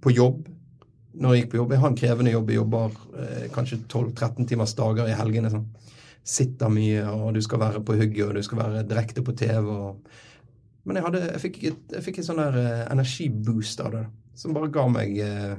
på 0.00 0.10
jobb. 0.10 0.48
Når 1.18 1.34
jeg 1.34 1.42
gikk 1.42 1.50
på 1.52 1.60
jobb. 1.60 1.74
Jeg 1.74 1.82
har 1.82 1.90
en 1.92 1.98
krevende 1.98 2.32
jobb. 2.32 2.50
Jeg 2.52 2.60
jobber 2.60 2.96
eh, 3.18 3.46
kanskje 3.54 3.80
12-13 3.84 4.48
timers 4.50 4.74
dager 4.78 5.10
i 5.10 5.16
helgene. 5.18 5.50
sånn. 5.52 5.66
Sitter 6.28 6.70
mye, 6.72 7.02
og 7.10 7.32
du 7.34 7.42
skal 7.42 7.62
være 7.62 7.82
på 7.82 7.96
hugget, 7.98 8.26
og 8.28 8.36
du 8.36 8.44
skal 8.46 8.62
være 8.62 8.84
direkte 8.86 9.24
på 9.26 9.34
TV. 9.38 9.72
Og... 9.72 10.12
Men 10.84 11.00
jeg, 11.00 11.06
hadde, 11.08 11.24
jeg, 11.32 11.42
fikk 11.46 11.58
et, 11.72 11.82
jeg 11.96 12.06
fikk 12.06 12.20
et 12.20 12.28
sånn 12.28 12.42
der 12.42 12.60
eh, 12.62 12.86
energiboost 12.92 13.82
av 13.84 13.96
det, 13.96 14.04
som 14.38 14.54
bare 14.54 14.70
ga 14.72 14.86
meg 14.92 15.18
eh, 15.24 15.56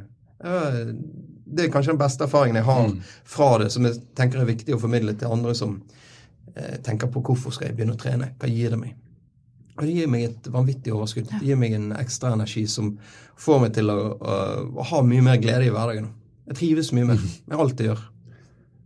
det 1.50 1.66
er 1.66 1.72
kanskje 1.74 1.92
den 1.92 2.00
beste 2.00 2.24
erfaringen 2.24 2.62
jeg 2.62 2.68
har 2.68 2.86
mm. 2.88 3.00
fra 3.28 3.50
det, 3.60 3.70
som 3.74 3.86
jeg 3.88 4.00
tenker 4.16 4.40
er 4.40 4.48
viktig 4.50 4.76
å 4.76 4.82
formidle 4.82 5.16
til 5.20 5.34
andre 5.34 5.56
som 5.58 5.76
eh, 6.56 6.78
tenker 6.86 7.12
på 7.12 7.24
hvorfor 7.26 7.56
skal 7.56 7.70
jeg 7.70 7.80
begynne 7.80 7.98
å 7.98 8.00
trene. 8.00 8.32
Hva 8.40 8.52
gir 8.52 8.76
det 8.76 8.80
meg? 8.80 8.96
Og 9.80 9.86
Det 9.88 9.96
gir 9.96 10.12
meg 10.12 10.28
et 10.28 10.48
vanvittig 10.52 10.92
overskudd. 10.92 11.30
Det 11.32 11.48
gir 11.48 11.60
meg 11.60 11.74
en 11.78 11.92
ekstra 11.96 12.34
energi 12.36 12.66
som 12.68 12.92
får 13.40 13.62
meg 13.64 13.76
til 13.78 13.92
å, 13.94 14.00
å, 14.20 14.40
å 14.76 14.88
ha 14.92 15.04
mye 15.08 15.24
mer 15.24 15.40
glede 15.40 15.70
i 15.70 15.74
hverdagen. 15.74 16.10
Jeg 16.52 16.60
trives 16.60 16.90
mye 16.98 17.08
mer 17.08 17.22
med 17.22 17.62
alt 17.64 17.80
jeg 17.80 17.94
gjør. 17.94 18.02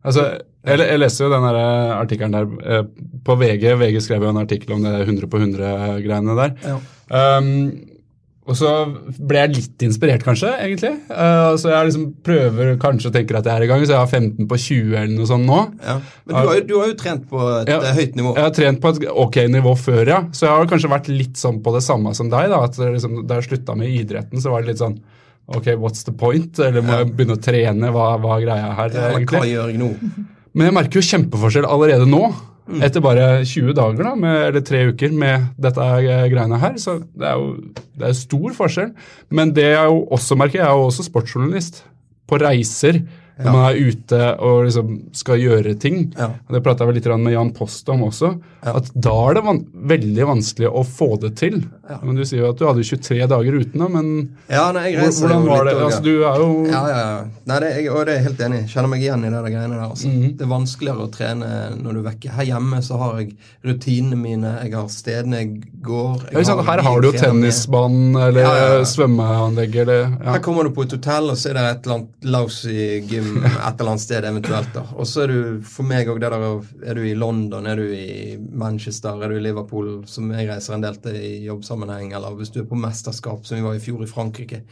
Altså, 0.04 0.25
jeg, 0.68 0.80
jeg 0.84 1.00
leser 1.00 1.25
jo 1.25 1.32
den 1.32 1.48
eh, 1.50 1.94
artikkelen 1.96 2.36
der 2.36 2.75
eh, 2.75 2.84
på 3.25 3.38
VG. 3.39 3.65
VG 3.79 4.01
skrev 4.03 4.27
jo 4.27 4.34
en 4.34 4.41
artikkel 4.44 4.75
om 4.75 4.86
det 4.86 4.94
100 5.06 5.32
på 5.32 5.41
100-greiene 5.41 6.38
der. 6.39 6.56
Ja. 6.67 6.77
Um, 7.39 7.50
og 8.43 8.57
så 8.59 8.69
ble 9.23 9.39
jeg 9.39 9.51
litt 9.53 9.83
inspirert, 9.85 10.23
kanskje, 10.25 10.50
egentlig. 10.65 10.91
Uh, 11.07 11.53
så 11.59 11.69
jeg 11.71 11.88
liksom 11.88 12.07
prøver 12.27 12.73
kanskje 12.81 13.07
og 13.07 13.15
tenker 13.15 13.38
at 13.39 13.47
jeg 13.47 13.55
er 13.55 13.63
i 13.63 13.69
gang, 13.69 13.85
så 13.88 13.95
jeg 13.95 14.01
har 14.01 14.12
15 14.12 14.50
på 14.51 14.59
20 14.59 14.97
eller 15.00 15.13
noe 15.15 15.29
sånt 15.29 15.47
nå. 15.47 15.59
Ja. 15.79 15.95
Men 16.27 16.35
du 16.35 16.39
har, 16.39 16.57
jo, 16.57 16.65
du 16.67 16.73
har, 16.75 16.89
jo 16.91 16.97
trent 17.00 17.23
på 17.29 17.39
et 17.62 17.71
ja, 17.71 17.79
eh, 17.79 17.95
høyt 18.01 18.19
nivå. 18.19 18.35
Jeg 18.35 18.47
har 18.50 18.53
trent 18.59 18.83
på 18.83 18.91
et 18.91 19.07
ok 19.23 19.39
nivå 19.53 19.75
før, 19.79 20.03
ja. 20.12 20.19
Så 20.35 20.50
jeg 20.50 20.59
har 20.59 20.69
kanskje 20.73 20.91
vært 20.91 21.09
litt 21.13 21.39
sånn 21.39 21.63
på 21.63 21.75
det 21.77 21.85
samme 21.88 22.12
som 22.19 22.31
deg. 22.33 22.51
da, 22.51 22.59
at 22.67 22.79
liksom, 22.83 23.21
Da 23.29 23.39
jeg 23.39 23.47
slutta 23.47 23.77
med 23.79 23.95
idretten, 23.95 24.43
så 24.43 24.51
var 24.51 24.63
det 24.63 24.73
litt 24.73 24.83
sånn 24.83 25.00
Ok, 25.53 25.73
what's 25.79 26.03
the 26.07 26.12
point? 26.15 26.59
Eller 26.59 26.83
må 26.83 26.93
ja. 26.93 27.01
jeg 27.01 27.15
begynne 27.15 27.35
å 27.35 27.43
trene? 27.43 27.95
Hva, 27.95 28.13
hva 28.23 28.39
greia 28.43 28.75
her, 28.75 28.91
ja, 28.95 29.09
egentlig? 29.12 29.39
Hva 29.39 29.47
gjør 29.47 29.71
jeg 29.71 29.79
nå? 29.79 29.89
Men 30.53 30.69
jeg 30.69 30.75
merker 30.77 31.00
jo 31.00 31.07
kjempeforskjell 31.07 31.67
allerede 31.67 32.07
nå. 32.07 32.27
Mm. 32.63 32.79
Etter 32.86 33.03
bare 33.03 33.25
20 33.43 33.74
dager, 33.75 34.05
da, 34.08 34.13
med, 34.15 34.38
eller 34.48 34.63
tre 34.63 34.86
uker 34.91 35.12
med 35.12 35.50
dette 35.62 35.88
greiene 36.32 36.60
her. 36.62 36.77
Så 36.79 37.00
det 37.12 37.27
er 37.27 37.41
jo 37.41 37.50
det 38.00 38.08
er 38.10 38.15
stor 38.17 38.55
forskjell. 38.58 38.93
Men 39.36 39.51
det 39.55 39.67
jeg 39.74 39.89
jo 39.89 40.05
også 40.15 40.38
merker, 40.39 40.62
jeg 40.62 40.70
er 40.70 40.79
jo 40.79 40.88
også 40.88 41.08
sportsjournalist. 41.10 41.84
På 42.29 42.39
reiser 42.39 43.01
når 43.38 43.48
ja. 43.48 43.54
man 43.54 43.63
er 43.66 43.90
ute 43.90 44.25
og 44.46 44.66
liksom 44.68 44.90
skal 45.18 45.42
gjøre 45.42 45.74
ting. 45.82 46.04
Ja. 46.18 46.30
og 46.38 46.54
Det 46.54 46.62
prata 46.66 46.86
jeg 46.86 47.00
litt 47.00 47.10
med 47.18 47.34
Jan 47.34 47.54
Post 47.56 47.90
om 47.90 48.06
også. 48.06 48.36
Ja. 48.63 48.75
At 48.78 48.92
da 48.94 49.13
er 49.28 49.40
det 49.40 49.44
van 49.48 49.62
veldig 49.94 50.28
vanskelig 50.30 50.70
å 50.70 50.84
få 50.88 51.16
det 51.24 51.34
til. 51.42 51.63
Men 52.04 52.16
Du 52.16 52.24
sier 52.28 52.44
jo 52.44 52.52
at 52.54 52.60
du 52.60 52.66
hadde 52.68 52.86
23 52.86 53.25
dager 53.28 53.58
uten, 53.58 53.82
det, 53.82 53.90
men 53.92 54.12
ja, 54.48 54.68
nei, 54.75 54.94
hvordan 54.96 55.48
var 55.50 55.66
det? 55.68 55.74
Altså, 55.84 56.02
du 56.06 56.12
er 56.13 56.40
jo 56.40 56.48
Ja, 56.70 56.84
ja, 56.88 57.00
ja. 57.02 57.18
Nei, 57.50 57.58
det, 57.60 57.72
jeg, 57.75 57.90
og 57.92 58.06
det 58.06 58.13
er 58.13 58.20
jeg 58.20 58.28
helt 58.30 58.44
enig 58.48 58.62
i. 58.62 58.68
Kjenner 58.72 58.94
meg 58.94 59.04
igjen 59.04 59.25
i 59.25 59.32
det 59.32 59.42
der 59.42 59.56
greiene 59.56 59.75
der. 59.75 59.84
Altså. 59.90 60.08
Mm 60.08 60.22
-hmm. 60.22 60.38
Det 60.38 60.46
er 60.46 60.54
vanskeligere 60.54 61.08
å 61.08 61.12
trene 61.18 61.50
når 61.82 61.92
du 61.94 62.00
er 62.00 62.08
vekke. 62.12 62.32
Her 62.38 62.50
hjemme 62.52 62.82
så 62.82 62.98
har 63.02 63.20
jeg 63.20 63.36
rutinene 63.66 64.16
mine, 64.16 64.54
jeg 64.63 64.75
har 64.78 64.88
stedene 64.88 65.42
jeg 65.42 65.63
går. 65.82 66.22
Jeg 66.32 66.46
har 66.46 66.63
her 66.63 66.82
har 66.82 67.02
du 67.02 67.08
jo 67.08 67.18
tennisbanen 67.18 68.16
eller 68.16 68.84
svømmeanlegg 68.86 69.75
eller 69.75 70.06
Her 70.24 70.40
kommer 70.40 70.63
du 70.63 70.70
på 70.70 70.84
et 70.84 70.92
hotell, 70.92 71.30
og 71.30 71.38
så 71.38 71.50
er 71.50 71.54
det 71.54 71.63
et 71.63 71.86
eller 71.86 71.96
annet 71.96 72.32
lousy 72.36 73.00
gym 73.24 73.46
et 73.46 73.80
eller 73.80 73.94
annet 73.94 74.03
sted 74.03 74.27
eventuelt. 74.27 74.72
da. 74.75 74.86
Og 74.98 75.08
så 75.10 75.24
er 75.24 75.34
du 75.34 75.68
for 75.68 75.88
meg 75.88 76.12
òg 76.12 76.22
det 76.22 76.32
der 76.34 76.89
Er 76.92 77.00
du 77.00 77.03
i 77.08 77.15
London, 77.15 77.68
er 77.68 77.80
du 77.80 77.86
i 77.88 78.38
Manchester, 78.38 79.22
er 79.24 79.30
du 79.32 79.38
i 79.39 79.46
Liverpool, 79.48 80.03
som 80.08 80.32
jeg 80.32 80.50
reiser 80.50 80.75
en 80.75 80.86
del 80.86 81.00
til 81.03 81.18
i 81.18 81.34
jobbsammenheng, 81.48 82.13
eller 82.13 82.36
hvis 82.38 82.53
du 82.53 82.62
er 82.62 82.70
på 82.70 82.80
mesterskap, 82.80 83.46
som 83.46 83.58
vi 83.58 83.65
var 83.65 83.75
i 83.75 83.84
fjor 83.84 84.03
i 84.03 84.10
Frankrike. 84.10 84.63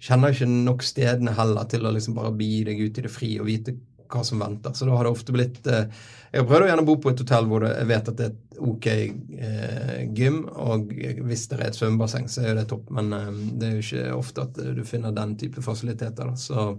kjenner 0.00 0.30
ikke 0.30 0.46
nok 0.46 0.82
stedene 0.86 1.34
heller 1.34 1.64
til 1.66 1.86
å 1.86 1.90
liksom 1.90 2.14
bare 2.14 2.30
begi 2.30 2.64
deg 2.64 2.80
ut 2.80 2.98
i 2.98 3.02
det 3.02 3.10
fri 3.10 3.38
og 3.40 3.48
vite 3.48 3.74
hva 4.08 4.24
som 4.24 4.40
venter. 4.42 4.72
Så 4.72 4.86
da 4.86 4.96
har 4.96 5.04
det 5.04 5.12
ofte 5.12 5.34
blitt 5.34 5.66
eh, 5.66 5.88
Jeg 6.32 6.46
prøvd 6.48 6.66
å 6.66 6.70
gjerne 6.70 6.86
bo 6.86 6.96
på 7.00 7.12
et 7.12 7.22
hotell 7.22 7.48
hvor 7.50 7.66
jeg 7.68 7.88
vet 7.88 8.10
at 8.10 8.18
det 8.18 8.28
er 8.28 8.32
et 8.32 8.62
ok 8.68 8.86
eh, 8.90 10.00
gym, 10.16 10.40
og 10.48 10.90
hvis 11.28 11.46
det 11.50 11.58
er 11.58 11.68
et 11.68 11.78
svømmebasseng, 11.78 12.26
så 12.30 12.44
er 12.48 12.58
det 12.58 12.68
topp, 12.72 12.90
men 12.94 13.12
eh, 13.16 13.28
det 13.60 13.68
er 13.68 13.76
jo 13.76 13.84
ikke 13.84 14.16
ofte 14.16 14.48
at 14.48 14.60
du 14.78 14.82
finner 14.88 15.14
den 15.16 15.36
type 15.40 15.64
fasiliteter. 15.64 16.32
da, 16.32 16.36
så 16.36 16.70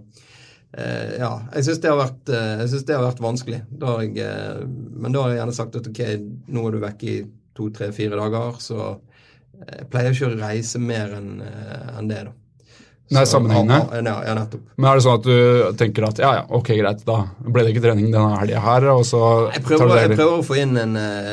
Eh, 0.78 1.16
ja, 1.18 1.30
jeg 1.56 1.66
syns 1.66 1.80
det, 1.82 1.90
har 1.90 2.00
eh, 2.06 2.64
det 2.86 2.94
har 2.94 3.06
vært 3.08 3.22
vanskelig. 3.24 3.62
Da 3.70 3.96
jeg, 4.04 4.16
eh, 4.22 4.60
men 4.66 5.14
da 5.14 5.24
har 5.24 5.32
jeg 5.32 5.40
gjerne 5.42 5.56
sagt 5.56 5.78
at 5.80 5.88
ok, 5.90 6.02
nå 6.54 6.66
er 6.66 6.76
du 6.76 6.82
vekke 6.84 7.08
i 7.10 7.16
to, 7.58 7.70
tre, 7.74 7.90
fire 7.94 8.18
dager, 8.20 8.60
så 8.62 8.92
jeg 9.60 9.88
pleier 9.92 10.14
ikke 10.14 10.30
å 10.30 10.38
reise 10.38 10.80
mer 10.80 11.10
enn 11.18 11.42
en 11.42 12.06
det, 12.08 12.22
da. 12.30 12.36
Nei, 13.10 13.24
sammenhengende. 13.26 13.98
Ja, 14.06 14.12
ja, 14.22 14.34
nettopp. 14.38 14.66
Men 14.78 14.86
er 14.86 14.98
det 14.98 15.02
sånn 15.02 15.16
at 15.18 15.24
du 15.26 15.78
tenker 15.80 16.04
at 16.06 16.20
ja, 16.22 16.28
ja, 16.38 16.42
ok, 16.54 16.68
greit, 16.78 17.00
da 17.08 17.16
ble 17.42 17.64
det 17.66 17.72
ikke 17.74 17.82
trening 17.88 18.12
denne 18.12 18.38
helga 18.38 18.60
her, 18.62 18.86
og 18.92 19.02
så 19.08 19.22
Jeg 19.50 19.64
prøver, 19.66 19.96
jeg 19.98 20.12
prøver 20.14 20.36
å 20.36 20.44
få 20.46 20.58
inn 20.62 20.78
en 20.78 20.94
eh, 21.00 21.32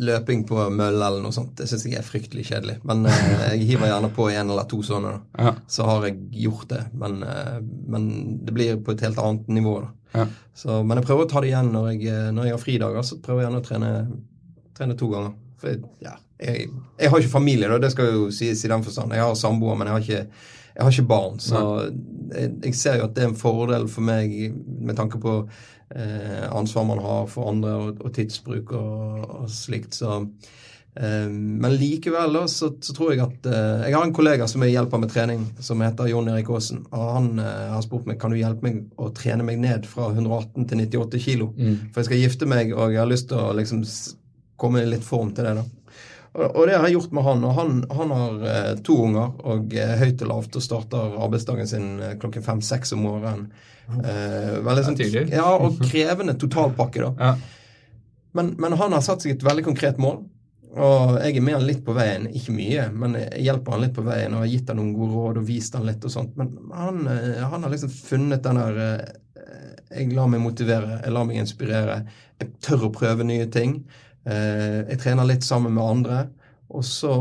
løping 0.00 0.44
på 0.48 0.58
mølle 0.70 1.06
eller 1.06 1.22
noe 1.22 1.34
sånt. 1.34 1.54
Det 1.58 1.66
syns 1.70 1.86
jeg 1.86 1.98
er 1.98 2.06
fryktelig 2.06 2.46
kjedelig. 2.48 2.78
Men 2.88 3.06
eh, 3.10 3.34
jeg 3.54 3.68
hiver 3.70 3.90
gjerne 3.90 4.10
på 4.14 4.28
en 4.32 4.52
eller 4.54 4.68
to 4.70 4.80
sånne. 4.86 5.14
da. 5.14 5.48
Ja. 5.48 5.54
Så 5.76 5.86
har 5.88 6.08
jeg 6.08 6.18
gjort 6.44 6.68
det. 6.72 6.82
Men, 7.00 7.20
eh, 7.22 7.58
men 7.62 8.08
det 8.44 8.56
blir 8.56 8.80
på 8.84 8.94
et 8.94 9.04
helt 9.06 9.20
annet 9.22 9.48
nivå. 9.52 9.78
Ja. 10.14 10.26
Så, 10.54 10.82
men 10.82 11.00
jeg 11.00 11.08
prøver 11.08 11.26
å 11.26 11.30
ta 11.30 11.42
det 11.42 11.50
igjen 11.50 11.72
når 11.74 11.90
jeg, 11.92 12.06
eh, 12.12 12.30
når 12.34 12.48
jeg 12.48 12.56
har 12.56 12.64
fridager. 12.64 13.06
Så 13.06 13.20
prøver 13.24 13.42
jeg 13.42 13.50
gjerne 13.50 13.62
å 13.62 13.68
trene, 13.68 13.92
trene 14.78 14.98
to 14.98 15.10
ganger. 15.12 15.36
For 15.60 15.72
jeg, 15.72 15.84
ja, 16.04 16.16
jeg, 16.42 16.68
jeg 17.00 17.12
har 17.12 17.22
ikke 17.22 17.36
familie, 17.36 17.70
da, 17.70 17.78
det 17.82 17.92
skal 17.94 18.10
jo 18.10 18.26
sies 18.34 18.64
i 18.64 18.72
den 18.72 18.84
forstand. 18.86 19.14
Jeg 19.14 19.24
har 19.24 19.38
samboer, 19.38 19.78
men 19.78 19.90
jeg 19.90 19.96
har 19.96 20.08
ikke, 20.08 20.48
jeg 20.74 20.86
har 20.86 20.96
ikke 20.96 21.12
barn. 21.14 21.38
Så 21.42 21.60
jeg 22.34 22.74
ser 22.78 22.98
jo 22.98 23.06
at 23.06 23.14
det 23.14 23.24
er 23.24 23.30
en 23.30 23.38
fordel 23.38 23.86
for 23.90 24.06
meg 24.06 24.34
med 24.54 24.98
tanke 24.98 25.20
på 25.22 25.38
eh, 25.94 26.44
ansvar 26.56 26.84
man 26.84 26.98
har 26.98 27.26
for 27.30 27.50
andre, 27.50 27.74
og, 27.74 28.04
og 28.04 28.12
tidsbruk 28.14 28.72
og, 28.78 29.24
og 29.42 29.50
slikt. 29.52 29.96
Så, 29.98 30.16
eh, 30.96 31.28
men 31.30 31.76
likevel 31.78 32.38
da, 32.38 32.44
så, 32.50 32.72
så 32.80 32.96
tror 32.96 33.14
jeg 33.14 33.22
at 33.24 33.48
eh, 33.50 33.86
Jeg 33.88 33.96
har 33.96 34.06
en 34.06 34.16
kollega 34.16 34.48
som 34.50 34.64
jeg 34.64 34.74
hjelper 34.74 35.02
med 35.02 35.14
trening, 35.14 35.46
som 35.64 35.84
heter 35.84 36.10
Jon 36.10 36.32
Erik 36.32 36.50
Aasen. 36.50 36.82
Og 36.90 37.14
han 37.18 37.30
eh, 37.42 37.70
har 37.74 37.86
spurt 37.86 38.08
meg 38.10 38.20
kan 38.22 38.34
du 38.34 38.40
hjelpe 38.40 38.66
meg 38.66 38.82
å 38.98 39.12
trene 39.16 39.46
meg 39.46 39.62
ned 39.62 39.88
fra 39.90 40.10
118 40.12 40.68
til 40.70 40.84
98 40.84 41.24
kilo. 41.28 41.52
For 41.92 42.02
jeg 42.02 42.10
skal 42.10 42.22
gifte 42.24 42.50
meg, 42.50 42.74
og 42.74 42.94
jeg 42.94 43.02
har 43.04 43.10
lyst 43.10 43.30
til 43.32 43.40
å 43.40 43.54
liksom 43.56 43.86
komme 44.60 44.84
i 44.84 44.88
litt 44.88 45.04
form 45.06 45.34
til 45.34 45.48
det. 45.48 45.56
da. 45.58 45.83
Og, 46.34 46.64
det 46.66 46.74
har 46.74 46.88
jeg 46.88 46.96
gjort 46.96 47.12
med 47.14 47.26
han. 47.28 47.44
Og 47.46 47.54
han, 47.54 47.74
han 47.94 48.12
har 48.14 48.46
eh, 48.50 48.72
to 48.86 48.96
unger 49.06 49.34
og 49.46 49.74
eh, 49.78 49.94
høyt 50.00 50.22
og 50.24 50.30
lavt 50.32 50.58
og 50.58 50.64
starter 50.64 51.16
arbeidsdagen 51.22 51.70
sin 51.70 51.88
eh, 52.02 52.16
klokken 52.20 52.42
fem-seks 52.42 52.94
om 52.96 53.04
morgenen. 53.06 53.48
Eh, 53.86 54.56
veldig 54.64 54.86
sånn, 54.86 54.98
ja, 55.30 55.46
og 55.54 55.78
krevende 55.84 56.34
totalpakke, 56.40 57.04
da. 57.06 57.12
Ja. 57.20 57.34
Men, 58.34 58.56
men 58.58 58.74
han 58.80 58.96
har 58.96 59.04
satt 59.06 59.22
seg 59.22 59.36
et 59.36 59.46
veldig 59.46 59.66
konkret 59.68 60.00
mål. 60.02 60.24
Og 60.74 61.20
jeg 61.22 61.36
er 61.38 61.44
med 61.46 61.54
han 61.54 61.68
litt 61.68 61.84
på 61.86 61.94
veien. 61.94 62.26
Ikke 62.34 62.56
mye, 62.56 62.88
men 62.90 63.14
jeg 63.20 63.44
hjelper 63.46 63.76
han 63.76 63.84
litt 63.84 63.94
på 63.94 64.02
veien 64.02 64.34
og 64.34 64.42
har 64.42 64.50
gitt 64.50 64.72
han 64.72 64.80
noen 64.80 64.94
gode 64.96 65.14
råd 65.14 65.38
og 65.38 65.46
vist 65.46 65.76
han 65.78 65.86
litt 65.86 66.02
og 66.02 66.10
sånt. 66.10 66.32
Men 66.40 66.50
han, 66.74 67.04
han 67.06 67.62
har 67.62 67.70
liksom 67.70 67.92
funnet 67.94 68.42
den 68.42 68.58
der 68.58 68.80
Jeg 69.94 70.10
lar 70.16 70.26
meg 70.26 70.42
motivere, 70.42 70.98
jeg 71.04 71.14
lar 71.14 71.28
meg 71.28 71.38
inspirere. 71.38 72.00
Jeg 72.42 72.56
tør 72.58 72.88
å 72.88 72.96
prøve 72.96 73.22
nye 73.28 73.46
ting. 73.46 73.84
Eh, 74.26 74.80
Jeg 74.90 74.98
trener 75.02 75.28
litt 75.28 75.44
sammen 75.46 75.74
med 75.74 75.84
andre. 75.84 76.24
Og 76.74 76.82
så, 76.82 77.12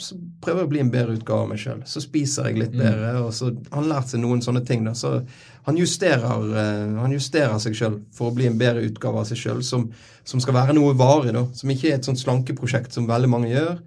så 0.00 0.14
prøver 0.40 0.62
jeg 0.62 0.66
å 0.68 0.70
bli 0.70 0.80
en 0.80 0.90
bedre 0.92 1.16
utgave 1.18 1.44
av 1.44 1.48
meg 1.50 1.58
sjøl. 1.60 1.80
Så 1.84 2.00
spiser 2.00 2.46
jeg 2.48 2.60
litt 2.62 2.76
bedre. 2.78 3.10
og 3.24 3.32
så 3.36 3.50
Han 3.72 3.82
har 3.82 3.88
lært 3.96 4.12
seg 4.12 4.22
noen 4.22 4.40
sånne 4.40 4.62
ting. 4.64 4.84
da, 4.86 4.94
så 4.96 5.18
Han 5.66 5.76
justerer, 5.76 6.46
eh, 6.62 6.94
han 7.02 7.12
justerer 7.12 7.58
seg 7.60 7.74
sjøl 7.76 7.98
for 8.14 8.30
å 8.30 8.34
bli 8.38 8.46
en 8.48 8.56
bedre 8.58 8.86
utgave 8.86 9.20
av 9.20 9.26
seg 9.28 9.36
sjøl, 9.42 9.62
som, 9.66 9.90
som 10.24 10.40
skal 10.40 10.54
være 10.54 10.76
noe 10.78 10.94
varig. 10.96 11.34
da, 11.36 11.44
Som 11.52 11.70
ikke 11.74 11.90
er 11.90 11.98
et 11.98 12.04
sånt 12.08 12.22
slankeprosjekt 12.22 12.92
som 12.96 13.06
veldig 13.10 13.28
mange 13.28 13.50
gjør. 13.52 13.78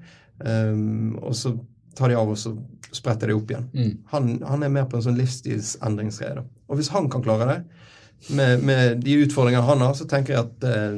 Um, 0.41 1.17
og 1.22 1.34
så 1.38 1.55
tar 1.96 2.10
de 2.10 2.15
av 2.17 2.29
og 2.29 2.38
så 2.38 2.53
spretter 2.91 3.27
de 3.31 3.34
opp 3.38 3.50
igjen. 3.51 3.67
Han, 4.12 4.29
han 4.43 4.63
er 4.63 4.70
mer 4.74 4.86
på 4.89 4.98
en 4.98 5.03
sånn 5.05 5.17
livsstilsendringsgreie. 5.17 6.43
Og 6.70 6.77
hvis 6.79 6.89
han 6.93 7.10
kan 7.10 7.24
klare 7.24 7.48
det, 7.48 7.60
med, 8.38 8.63
med 8.63 9.01
de 9.05 9.17
utfordringene 9.25 9.65
han 9.65 9.81
har, 9.81 9.93
så 9.98 10.05
tenker 10.10 10.34
jeg 10.36 10.43
at 10.46 10.65
eh, 10.67 10.98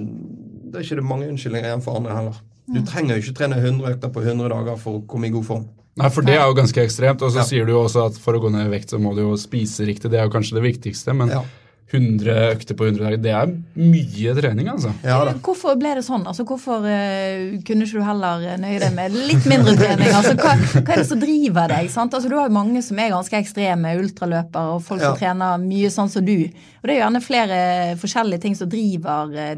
det 0.73 0.81
er 0.81 0.87
ikke 0.87 0.99
det 0.99 1.05
mange 1.05 1.29
unnskyldninger 1.29 1.69
igjen 1.69 1.83
for 1.85 1.99
andre 1.99 2.17
heller. 2.17 2.41
Du 2.73 2.79
trenger 2.87 3.17
jo 3.17 3.21
ikke 3.21 3.35
trene 3.37 3.57
100 3.61 3.91
økter 3.95 4.11
på 4.15 4.21
100 4.23 4.49
dager 4.49 4.77
for 4.81 4.99
å 4.99 5.05
komme 5.07 5.27
i 5.29 5.33
god 5.35 5.45
form. 5.45 5.65
Nei, 5.99 6.09
for 6.09 6.25
det 6.25 6.33
er 6.39 6.47
jo 6.49 6.55
ganske 6.57 6.81
ekstremt. 6.81 7.21
Og 7.21 7.31
så 7.31 7.43
Ja. 7.43 7.43
sier 7.45 7.65
du 7.67 7.73
jo 7.75 7.83
også 7.83 8.07
at 8.07 8.17
for 8.17 8.33
å 8.33 8.41
gå 8.41 8.49
ned 8.51 8.65
i 8.65 8.71
vekt, 8.73 8.89
så 8.89 8.97
må 8.99 9.13
du 9.13 9.21
jo 9.21 9.35
spise 9.37 9.85
riktig. 9.85 10.09
Det 10.09 10.17
er 10.19 10.25
jo 10.25 10.33
kanskje 10.33 10.57
det 10.57 10.63
viktigste, 10.65 11.13
men 11.15 11.29
Ja. 11.29 11.43
100 11.93 12.37
økter 12.53 12.77
på 12.77 12.87
100 12.87 13.03
dager, 13.03 13.21
det 13.21 13.33
er 13.37 13.51
mye 13.77 14.33
trening, 14.37 14.69
altså. 14.73 14.91
Ja 15.05 15.19
da. 15.27 15.35
Hvorfor 15.45 15.77
ble 15.79 15.93
det 15.99 16.05
sånn? 16.05 16.25
Altså, 16.29 16.45
hvorfor 16.49 16.85
uh, 16.85 17.55
kunne 17.67 17.87
ikke 17.87 18.01
du 18.01 18.05
heller 18.07 18.45
nøye 18.61 18.81
deg 18.81 18.95
med 18.97 19.17
litt 19.29 19.47
mindre 19.49 19.75
trening? 19.77 20.09
Altså, 20.09 20.33
hva, 20.39 20.55
hva 20.57 20.83
er 20.83 21.03
det 21.03 21.07
som 21.09 21.21
driver 21.21 21.73
deg? 21.75 21.89
Sant? 21.93 22.17
Altså, 22.17 22.31
du 22.31 22.37
har 22.39 22.49
jo 22.49 22.57
mange 22.57 22.83
som 22.85 22.99
er 22.99 23.13
ganske 23.13 23.39
ekstreme 23.39 23.95
ultraløpere, 24.01 24.77
og 24.77 24.85
folk 24.85 25.03
som 25.03 25.17
trener 25.19 25.61
mye 25.61 25.91
sånn 25.93 26.11
som 26.11 26.25
du. 26.25 26.37
Og 26.49 26.87
det 26.87 26.95
er 26.95 26.99
jo 26.99 27.03
gjerne 27.05 27.23
flere 27.23 27.57
forskjellige 28.01 28.43
ting 28.43 28.57
som 28.59 28.71
driver 28.71 29.35
eh, 29.39 29.57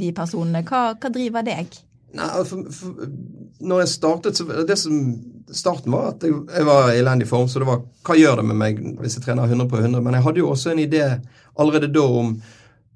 de 0.00 0.12
personene. 0.16 0.64
Hva, 0.66 0.86
hva 0.98 1.12
driver 1.12 1.46
deg? 1.46 1.76
Nei, 2.14 2.28
for, 2.46 2.66
for, 2.70 3.06
når 3.64 3.80
jeg 3.82 3.92
startet, 3.94 4.38
så 4.38 4.64
det 4.66 4.76
som 4.80 4.98
Starten 5.54 5.92
var 5.92 6.14
at 6.14 6.22
jeg, 6.24 6.34
jeg 6.50 6.66
var 6.66 6.88
i 6.90 6.98
elendig 6.98 7.26
form, 7.28 7.44
så 7.50 7.60
det 7.60 7.66
var 7.68 7.82
hva 8.06 8.14
gjør 8.16 8.40
det 8.40 8.44
med 8.48 8.56
meg 8.58 8.78
hvis 9.02 9.18
jeg 9.18 9.26
trener 9.26 9.50
100 9.50 9.68
på 9.70 9.76
100? 9.76 10.00
Men 10.02 10.16
jeg 10.16 10.24
hadde 10.24 10.40
jo 10.40 10.50
også 10.50 10.72
en 10.72 10.80
idé 10.82 11.02
allerede 11.60 11.90
da 11.92 12.04
om 12.08 12.32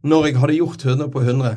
når 0.09 0.29
jeg 0.29 0.39
hadde 0.41 0.57
gjort 0.57 0.85
100 0.87 1.11
på 1.13 1.23
100, 1.23 1.51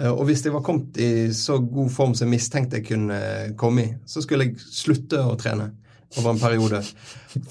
eh, 0.00 0.10
og 0.10 0.24
hvis 0.28 0.44
jeg 0.46 0.54
var 0.54 0.64
kommet 0.64 0.96
i 0.96 1.10
så 1.36 1.58
god 1.60 1.90
form 1.92 2.14
som 2.16 2.26
jeg 2.26 2.38
mistenkte 2.38 2.80
jeg 2.80 2.88
kunne 2.88 3.20
komme 3.60 3.84
i, 3.84 3.92
så 4.08 4.24
skulle 4.24 4.48
jeg 4.48 4.64
slutte 4.64 5.20
å 5.20 5.36
trene 5.40 5.72
over 6.16 6.32
en 6.32 6.40
periode 6.40 6.80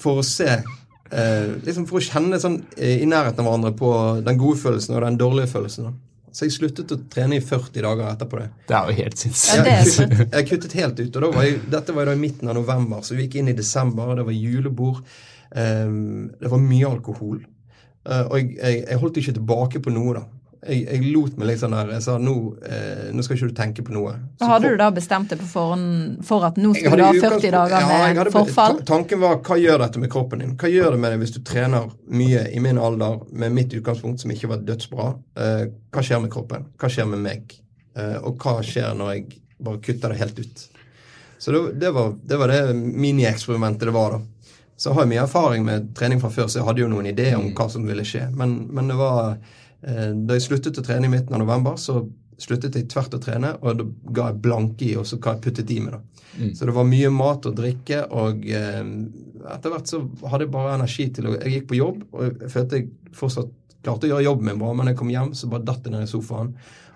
for 0.00 0.20
å 0.20 0.26
se 0.26 0.48
eh, 0.50 1.48
liksom 1.62 1.86
For 1.86 2.00
å 2.00 2.04
kjenne 2.04 2.40
sånn 2.42 2.58
eh, 2.74 3.02
i 3.04 3.08
nærheten 3.08 3.44
av 3.44 3.48
hverandre 3.48 3.74
på 3.78 3.92
den 4.24 4.40
gode 4.40 4.60
følelsen 4.62 4.96
og 4.96 5.04
den 5.04 5.20
dårlige 5.20 5.52
følelsen. 5.52 5.92
Så 6.34 6.48
jeg 6.48 6.54
sluttet 6.56 6.90
å 6.90 6.98
trene 7.12 7.36
i 7.38 7.42
40 7.44 7.84
dager 7.84 8.08
etterpå 8.10 8.40
det. 8.40 8.48
Det 8.66 8.74
er 8.74 8.88
jo 8.90 8.96
helt 8.98 9.14
Ja, 9.14 9.20
sinnssykt. 9.22 10.00
er 10.02 10.18
Jeg 10.18 10.30
jeg 10.34 10.48
kuttet 10.48 10.72
helt 10.80 10.98
ut. 11.00 11.16
og 11.16 11.22
da 11.22 11.30
var 11.36 11.44
jeg, 11.46 11.60
Dette 11.70 11.94
var 11.94 12.10
i 12.10 12.16
midten 12.18 12.50
av 12.50 12.56
november, 12.58 13.04
så 13.06 13.14
vi 13.14 13.28
gikk 13.28 13.36
inn 13.42 13.52
i 13.52 13.54
desember, 13.54 14.10
og 14.10 14.18
det 14.18 14.24
var 14.26 14.34
julebord. 14.34 15.02
Um, 15.54 16.32
det 16.40 16.50
var 16.50 16.58
mye 16.58 16.88
alkohol. 16.90 17.44
Uh, 18.04 18.24
og 18.26 18.34
jeg, 18.40 18.56
jeg, 18.58 18.80
jeg 18.88 18.98
holdt 19.04 19.20
ikke 19.22 19.36
tilbake 19.38 19.80
på 19.84 19.92
noe, 19.94 20.16
da. 20.18 20.24
Jeg, 20.64 20.84
jeg 20.88 21.12
lot 21.12 21.34
meg 21.36 21.48
litt 21.50 21.60
sånn 21.60 21.74
der 21.76 21.90
Jeg 21.92 22.02
sa 22.06 22.14
nå, 22.20 22.34
eh, 22.64 23.10
nå 23.12 23.24
skal 23.24 23.36
ikke 23.36 23.48
du 23.50 23.56
tenke 23.58 23.84
på 23.84 23.92
noe. 23.92 24.14
Så 24.40 24.48
Hadde 24.48 24.70
for, 24.70 24.76
du 24.76 24.80
da 24.80 24.88
bestemt 24.96 25.32
deg 25.32 25.40
på 25.42 25.48
forhånd 25.50 26.22
for 26.24 26.46
at 26.48 26.56
nå 26.60 26.72
skulle 26.76 26.96
du 27.00 27.04
ha 27.04 27.12
40 27.12 27.26
dager 27.26 27.56
dager 27.58 27.76
ja, 27.84 27.88
med 27.90 28.20
hadde- 28.22 28.32
forfall? 28.34 28.78
Tanken 28.88 29.20
var 29.20 29.40
hva 29.44 29.58
gjør 29.60 29.82
dette 29.84 30.02
med 30.02 30.12
kroppen 30.12 30.44
din? 30.44 30.54
Hva 30.60 30.70
gjør 30.72 30.96
det 30.96 31.00
med 31.04 31.14
deg 31.14 31.24
hvis 31.24 31.34
du 31.36 31.40
trener 31.44 31.90
mye 32.08 32.46
i 32.54 32.62
min 32.64 32.80
alder 32.80 33.20
med 33.32 33.52
mitt 33.56 33.74
utgangspunkt, 33.76 34.24
som 34.24 34.32
ikke 34.32 34.50
var 34.54 34.64
dødsbra? 34.64 35.08
Eh, 35.36 35.64
hva 35.92 36.04
skjer 36.04 36.22
med 36.24 36.32
kroppen? 36.32 36.68
Hva 36.80 36.92
skjer 36.92 37.10
med 37.12 37.24
meg? 37.24 37.56
Eh, 37.96 38.16
og 38.24 38.38
hva 38.40 38.60
skjer 38.64 38.94
når 38.98 39.12
jeg 39.14 39.42
bare 39.64 39.82
kutter 39.84 40.14
det 40.14 40.22
helt 40.22 40.38
ut? 40.40 40.68
Så 41.38 41.52
det, 41.52 41.64
det, 41.80 41.90
var, 41.92 42.14
det 42.24 42.38
var 42.40 42.48
det 42.48 42.62
minieksperimentet 42.74 43.90
det 43.90 43.94
var, 43.94 44.16
da. 44.16 44.22
Så 44.76 44.90
jeg 44.90 44.96
har 44.96 45.04
jeg 45.04 45.10
mye 45.12 45.22
erfaring 45.22 45.66
med 45.66 45.92
trening 45.94 46.20
fra 46.22 46.30
før, 46.34 46.48
så 46.50 46.58
jeg 46.58 46.66
hadde 46.66 46.82
jo 46.82 46.88
noen 46.90 47.06
ideer 47.06 47.36
om 47.38 47.52
hva 47.54 47.68
som 47.70 47.84
ville 47.86 48.02
skje. 48.06 48.24
Men, 48.34 48.56
men 48.74 48.88
det 48.90 48.96
var 48.98 49.36
Da 49.84 50.36
jeg 50.36 50.46
sluttet 50.46 50.78
å 50.80 50.84
trene 50.84 51.08
i 51.08 51.12
midten 51.12 51.36
av 51.36 51.42
november, 51.42 51.74
så 51.80 51.98
sluttet 52.40 52.76
jeg 52.78 52.88
tvert 52.90 53.14
å 53.14 53.20
trene, 53.22 53.52
og 53.60 53.78
da 53.78 53.86
ga 54.16 54.30
jeg 54.30 54.40
blanke 54.44 54.86
i, 54.86 54.94
og 54.98 55.06
så 55.06 55.18
hva 55.20 55.36
jeg 55.36 55.44
puttet 55.44 55.72
i 55.74 55.80
meg, 55.82 55.98
da. 55.98 56.14
Så 56.56 56.66
det 56.66 56.74
var 56.74 56.86
mye 56.88 57.10
mat 57.14 57.46
og 57.46 57.54
drikke, 57.58 58.00
og 58.10 58.46
eh, 58.50 58.80
etter 59.54 59.70
hvert 59.74 59.90
så 59.90 60.00
hadde 60.32 60.48
jeg 60.48 60.54
bare 60.54 60.72
energi 60.80 61.06
til 61.14 61.28
å 61.30 61.36
Jeg 61.36 61.52
gikk 61.52 61.68
på 61.70 61.78
jobb, 61.78 62.00
og 62.10 62.24
jeg 62.24 62.50
følte 62.50 62.80
jeg 62.80 62.88
fortsatt 63.14 63.52
klarte 63.84 64.08
å 64.08 64.14
gjøre 64.14 64.26
jobben 64.26 64.50
min 64.50 64.60
bra, 64.62 64.72
men 64.74 64.90
jeg 64.90 64.98
kom 64.98 65.12
hjem, 65.12 65.30
så 65.36 65.50
bare 65.52 65.66
datt 65.68 65.86
jeg 65.86 65.94
ned 65.94 66.06
i 66.06 66.10
sofaen. 66.10 66.54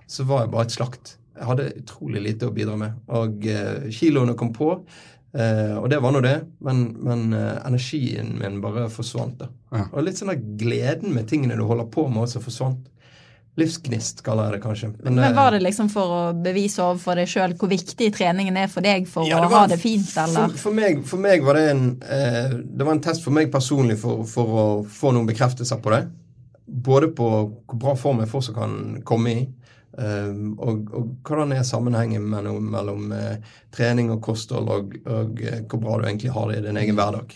Så 0.08 0.24
var 0.28 0.44
jeg 0.44 0.52
bare 0.54 0.66
et 0.66 0.74
slakt. 0.74 1.14
Jeg 1.38 1.46
hadde 1.50 1.68
utrolig 1.82 2.24
lite 2.24 2.48
å 2.48 2.54
bidra 2.54 2.74
med. 2.80 2.96
Og 3.14 3.46
eh, 3.46 3.88
kiloene 3.94 4.34
kom 4.38 4.50
på, 4.56 4.72
eh, 5.34 5.74
og 5.78 5.88
det 5.92 5.98
var 6.04 6.14
nå 6.14 6.22
det, 6.24 6.36
men, 6.64 6.84
men 7.04 7.32
eh, 7.36 7.56
energien 7.68 8.36
min 8.40 8.60
bare 8.64 8.88
forsvant. 8.92 9.40
da. 9.42 9.50
Ja. 9.74 9.88
Og 9.92 10.06
litt 10.06 10.20
sånn 10.20 10.32
der 10.32 10.40
gleden 10.60 11.12
med 11.16 11.28
tingene 11.28 11.58
du 11.58 11.66
holder 11.68 11.90
på 11.92 12.06
med, 12.08 12.24
også 12.24 12.44
forsvant. 12.44 12.86
Livsgnist, 13.58 14.20
kaller 14.22 14.46
jeg 14.46 14.54
det 14.54 14.62
kanskje. 14.62 14.88
Men 15.02 15.16
men 15.18 15.34
var 15.34 15.50
det 15.50 15.64
liksom 15.64 15.88
for 15.90 16.12
å 16.14 16.20
bevise 16.44 16.78
overfor 16.78 17.18
deg 17.18 17.26
sjøl 17.26 17.56
hvor 17.58 17.70
viktig 17.72 18.12
treningen 18.14 18.54
er 18.60 18.68
for 18.70 18.86
deg 18.86 19.08
for 19.10 19.26
Ja, 19.26 19.40
å 19.42 19.50
ha 19.50 19.64
det 19.66 19.80
fint, 19.82 20.12
eller? 20.14 20.52
For, 20.52 20.68
for, 20.68 20.76
meg, 20.78 21.02
for 21.08 21.18
meg 21.24 21.42
var 21.42 21.58
det 21.58 21.64
en 21.72 21.82
eh, 22.06 22.54
Det 22.54 22.86
var 22.86 22.94
en 22.94 23.02
test 23.02 23.24
for 23.26 23.34
meg 23.34 23.50
personlig 23.50 23.98
for, 23.98 24.22
for 24.30 24.54
å 24.62 24.66
få 24.86 25.10
noen 25.16 25.26
bekreftelser 25.26 25.82
på 25.82 25.90
det. 25.96 26.04
Både 26.68 27.10
på 27.18 27.28
hvor 27.66 27.80
bra 27.82 27.96
form 27.98 28.22
jeg 28.22 28.30
fortsatt 28.30 28.58
kan 28.60 28.78
komme 29.08 29.34
i, 29.34 29.42
eh, 29.42 29.57
og, 29.98 30.90
og 30.94 31.08
hvordan 31.26 31.52
er 31.56 31.64
sammenhengen 31.66 32.26
mellom, 32.30 32.68
mellom 32.70 33.12
eh, 33.16 33.40
trening 33.74 34.12
og 34.14 34.20
kosthold, 34.22 34.68
og, 34.70 34.94
og 35.10 35.42
eh, 35.42 35.64
hvor 35.66 35.82
bra 35.82 35.96
du 35.98 36.06
egentlig 36.06 36.34
har 36.34 36.52
det 36.52 36.60
i 36.60 36.66
din 36.68 36.78
egen 36.78 36.98
hverdag. 36.98 37.34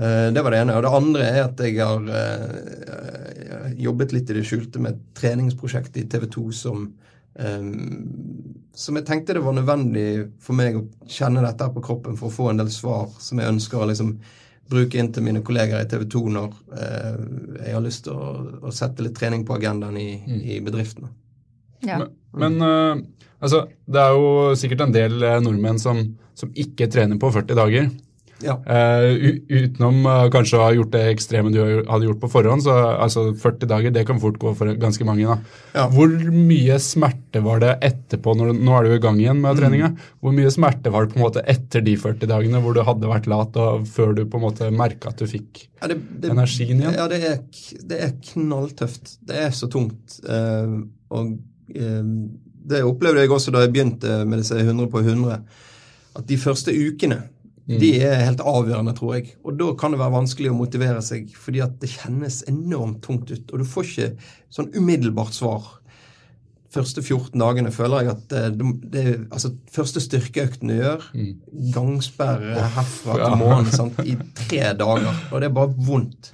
Eh, 0.00 0.32
Det 0.32 0.42
var 0.42 0.50
det 0.50 0.58
ene. 0.62 0.76
Og 0.76 0.82
det 0.82 0.96
andre 0.96 1.28
er 1.28 1.42
at 1.44 1.60
jeg 1.60 1.76
har 1.80 2.06
eh, 2.08 3.72
jobbet 3.82 4.14
litt 4.14 4.30
i 4.30 4.38
det 4.38 4.46
skjulte 4.48 4.80
med 4.80 4.94
et 4.94 5.06
treningsprosjekt 5.20 5.98
i 6.00 6.06
TV 6.08 6.26
2 6.30 6.44
som 6.56 6.84
eh, 7.38 7.70
som 8.80 8.96
jeg 8.96 9.06
tenkte 9.06 9.34
det 9.34 9.42
var 9.44 9.56
nødvendig 9.56 10.06
for 10.40 10.56
meg 10.56 10.78
å 10.78 10.86
kjenne 11.10 11.42
dette 11.44 11.66
på 11.74 11.82
kroppen 11.84 12.16
for 12.16 12.30
å 12.30 12.36
få 12.36 12.52
en 12.52 12.62
del 12.62 12.70
svar 12.72 13.10
som 13.18 13.42
jeg 13.42 13.50
ønsker 13.50 13.82
å 13.82 13.88
liksom 13.90 14.14
bruke 14.70 15.00
inn 15.00 15.10
til 15.12 15.26
mine 15.26 15.42
kolleger 15.42 15.82
i 15.82 15.88
TV 15.90 16.04
2 16.06 16.22
når 16.30 16.52
jeg 17.66 17.74
har 17.74 17.82
lyst 17.82 18.04
til 18.06 18.14
å, 18.14 18.28
å 18.62 18.70
sette 18.70 19.02
litt 19.02 19.18
trening 19.18 19.42
på 19.44 19.56
agendaen 19.56 19.98
i, 19.98 20.12
i 20.54 20.60
bedriftene. 20.62 21.10
Ja. 21.86 22.02
Men, 22.02 22.12
men 22.42 22.68
eh, 22.68 23.02
altså, 23.40 23.64
det 23.86 24.04
er 24.04 24.14
jo 24.16 24.54
sikkert 24.58 24.86
en 24.86 24.94
del 24.94 25.22
eh, 25.22 25.40
nordmenn 25.44 25.80
som, 25.82 26.02
som 26.38 26.52
ikke 26.54 26.90
trener 26.92 27.20
på 27.20 27.32
40 27.34 27.58
dager. 27.58 27.90
Ja. 28.40 28.56
Uh, 28.64 29.40
utenom 29.50 30.04
uh, 30.06 30.26
kanskje 30.32 30.58
å 30.58 30.62
ha 30.64 30.70
gjort 30.74 30.92
det 30.94 31.02
ekstreme 31.12 31.52
du 31.52 31.60
hadde 31.60 32.06
gjort 32.06 32.20
på 32.22 32.30
forhånd, 32.32 32.64
så 32.64 32.76
altså 33.04 33.26
40 33.36 33.68
dager 33.70 33.94
det 33.94 34.06
kan 34.08 34.20
fort 34.22 34.38
gå 34.40 34.52
for 34.56 34.72
ganske 34.80 35.04
mange. 35.06 35.26
da. 35.28 35.58
Ja. 35.76 35.86
Hvor 35.92 36.08
mye 36.32 36.78
smerte 36.82 37.42
var 37.44 37.60
det 37.64 37.74
etterpå, 37.86 38.34
når, 38.38 38.54
nå 38.56 38.76
er 38.76 38.88
du 38.88 38.94
i 38.96 39.02
gang 39.02 39.20
igjen 39.20 39.42
med 39.44 39.60
treninga, 39.60 39.92
hvor 40.24 40.34
mye 40.36 40.52
smerte 40.54 40.92
var 40.94 41.06
det 41.06 41.14
på 41.14 41.20
en 41.20 41.26
måte 41.26 41.44
etter 41.52 41.84
de 41.84 41.96
40 42.00 42.30
dagene 42.30 42.62
hvor 42.64 42.76
du 42.76 42.82
hadde 42.86 43.12
vært 43.12 43.28
lat, 43.30 43.60
og 43.60 43.84
før 43.90 44.16
du 44.16 44.24
på 44.24 44.40
en 44.40 44.46
måte 44.48 44.72
merka 44.74 45.12
at 45.12 45.20
du 45.20 45.28
fikk 45.30 45.66
Ja, 45.66 45.90
det, 45.92 46.00
det, 46.22 46.32
energien 46.32 46.80
igjen? 46.80 46.96
Ja, 46.96 47.08
det 47.12 47.20
er, 47.26 47.38
det 47.92 48.02
er 48.08 48.16
knalltøft. 48.32 49.18
Det 49.28 49.46
er 49.48 49.54
så 49.56 49.68
tungt. 49.72 50.20
Uh, 50.24 50.80
og 51.12 51.36
det 51.70 52.84
opplevde 52.86 53.24
jeg 53.24 53.32
også 53.32 53.52
da 53.54 53.64
jeg 53.64 53.72
begynte 53.74 54.22
med 54.28 54.42
disse 54.42 54.58
100 54.58 54.90
på 54.92 55.02
100. 55.02 55.40
At 56.18 56.26
de 56.28 56.38
første 56.40 56.74
ukene 56.74 57.22
de 57.78 57.90
er 58.02 58.24
helt 58.24 58.40
avgjørende, 58.42 58.94
tror 58.98 59.18
jeg. 59.18 59.34
Og 59.46 59.58
da 59.58 59.68
kan 59.78 59.92
det 59.94 60.00
være 60.00 60.16
vanskelig 60.16 60.50
å 60.50 60.56
motivere 60.58 61.02
seg, 61.04 61.28
fordi 61.38 61.60
at 61.62 61.76
det 61.82 61.92
kjennes 61.92 62.40
enormt 62.50 63.02
tungt 63.04 63.30
ut. 63.30 63.52
Og 63.52 63.62
du 63.62 63.68
får 63.68 63.86
ikke 63.86 64.08
sånn 64.50 64.72
umiddelbart 64.74 65.36
svar. 65.36 65.68
Første 66.70 67.02
14 67.02 67.34
dagene 67.38 67.72
føler 67.74 68.06
jeg 68.06 68.12
at 68.12 68.34
eh, 68.38 68.48
det, 68.54 68.72
det, 68.94 69.04
altså, 69.30 69.52
første 69.74 70.02
styrkeøkten 70.02 70.70
du 70.70 70.76
gjør, 70.78 71.06
gangsperre 71.74 72.68
herfra 72.76 73.18
til 73.22 73.38
månen 73.40 73.96
i 74.06 74.16
tre 74.38 74.62
dager. 74.78 75.24
Og 75.30 75.42
det 75.42 75.50
er 75.50 75.56
bare 75.56 75.86
vondt. 75.90 76.32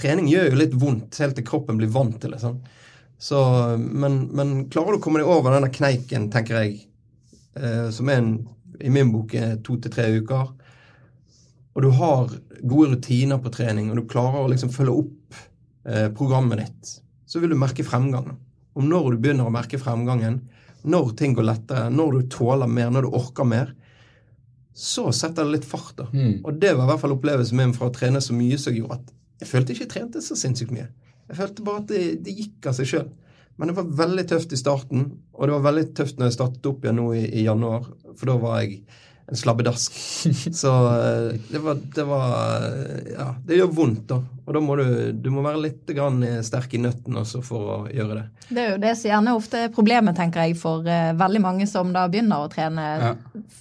Trening 0.00 0.28
gjør 0.28 0.50
jo 0.50 0.60
litt 0.60 0.76
vondt 0.76 1.20
helt 1.20 1.36
til 1.36 1.46
kroppen 1.48 1.80
blir 1.80 1.92
vant 1.92 2.16
til 2.20 2.32
det. 2.32 2.40
Sant? 2.44 2.68
Så, 3.22 3.38
men, 3.78 4.24
men 4.34 4.54
klarer 4.72 4.96
du 4.96 4.98
å 4.98 5.02
komme 5.04 5.20
deg 5.22 5.30
over 5.30 5.54
denne 5.54 5.70
kneiken, 5.70 6.26
tenker 6.32 6.58
jeg, 6.58 6.80
eh, 7.54 7.86
som 7.94 8.10
er 8.10 8.18
en, 8.18 8.32
i 8.82 8.90
min 8.90 9.12
bok 9.14 9.36
to 9.62 9.76
til 9.78 9.94
tre 9.94 10.08
uker, 10.16 10.48
og 11.72 11.84
du 11.84 11.88
har 11.96 12.32
gode 12.62 12.96
rutiner 12.96 13.38
på 13.40 13.52
trening, 13.54 13.90
og 13.90 14.00
du 14.00 14.08
klarer 14.10 14.42
å 14.42 14.50
liksom 14.50 14.72
følge 14.74 14.96
opp 15.04 15.38
eh, 15.88 16.08
programmet 16.16 16.64
ditt, 16.64 16.96
så 17.26 17.40
vil 17.40 17.54
du 17.54 17.58
merke 17.60 17.86
fremgang. 17.86 18.34
Og 18.76 18.84
når 18.84 19.14
du 19.14 19.22
begynner 19.22 19.48
å 19.48 19.54
merke 19.54 19.80
fremgangen, 19.80 20.40
når 20.82 21.14
ting 21.16 21.36
går 21.36 21.46
lettere, 21.46 21.86
når 21.94 22.18
du 22.18 22.28
tåler 22.34 22.68
mer, 22.68 22.90
når 22.92 23.06
du 23.06 23.16
orker 23.16 23.46
mer, 23.48 23.72
så 24.74 25.10
setter 25.14 25.46
det 25.46 25.58
litt 25.60 25.68
fart. 25.68 25.94
da. 25.96 26.08
Og 26.42 26.58
det 26.60 26.74
var 26.74 26.86
i 26.86 26.90
hvert 26.90 27.02
fall 27.02 27.14
opplevelsen 27.14 27.58
min 27.58 27.74
fra 27.76 27.88
å 27.88 27.94
trene 27.94 28.20
så 28.24 28.34
mye 28.36 28.58
som 28.60 28.74
gjorde 28.76 28.98
at 28.98 29.12
jeg 29.42 29.50
følte 29.50 29.74
ikke 29.74 29.84
jeg 29.84 29.92
trente 29.92 30.22
så 30.24 30.36
sinnssykt 30.38 30.72
mye. 30.74 30.86
Jeg 31.32 31.40
følte 31.40 31.64
bare 31.66 31.82
at 31.82 31.90
det, 31.90 32.02
det 32.26 32.36
gikk 32.36 32.68
av 32.68 32.76
seg 32.76 32.90
sjøl. 32.92 33.06
Men 33.56 33.70
det 33.70 33.76
var 33.78 33.94
veldig 34.04 34.24
tøft 34.28 34.52
i 34.52 34.58
starten, 34.60 35.06
og 35.32 35.48
det 35.48 35.54
var 35.54 35.64
veldig 35.70 35.86
tøft 35.96 36.18
når 36.18 36.28
jeg 36.28 36.36
startet 36.36 36.68
opp 36.68 36.84
igjen 36.84 37.00
nå 37.00 37.08
i, 37.16 37.24
i 37.40 37.46
januar, 37.46 37.88
for 38.12 38.28
da 38.28 38.36
var 38.40 38.60
jeg 38.62 38.82
en 39.32 39.36
slabbedask. 39.36 39.92
Så 40.52 40.72
eh, 40.72 41.40
det 41.48 41.60
var, 41.62 41.78
det 41.94 42.04
var 42.04 42.64
eh, 42.66 43.12
Ja, 43.14 43.28
det 43.46 43.60
gjør 43.60 43.70
vondt, 43.76 44.02
da. 44.10 44.18
Og 44.42 44.56
da 44.56 44.60
må 44.60 44.76
du, 44.76 44.84
du 45.12 45.30
må 45.32 45.44
være 45.44 45.62
litt 45.62 45.92
grann 45.94 46.20
eh, 46.26 46.40
sterk 46.44 46.74
i 46.74 46.82
nøtten 46.82 47.16
også 47.22 47.40
for 47.46 47.70
å 47.76 47.78
gjøre 47.92 48.18
det. 48.18 48.26
Det 48.48 48.64
er 48.64 48.74
jo 48.74 48.82
det 48.82 48.92
som 48.98 49.12
gjerne 49.12 49.36
ofte 49.38 49.64
er 49.66 49.72
problemet, 49.72 50.18
tenker 50.18 50.44
jeg, 50.44 50.58
for 50.60 50.84
veldig 50.84 51.40
mange 51.44 51.70
som 51.70 51.94
da 51.94 52.04
begynner 52.12 52.44
å 52.44 52.50
trene. 52.52 52.90
Ja. 53.00 53.14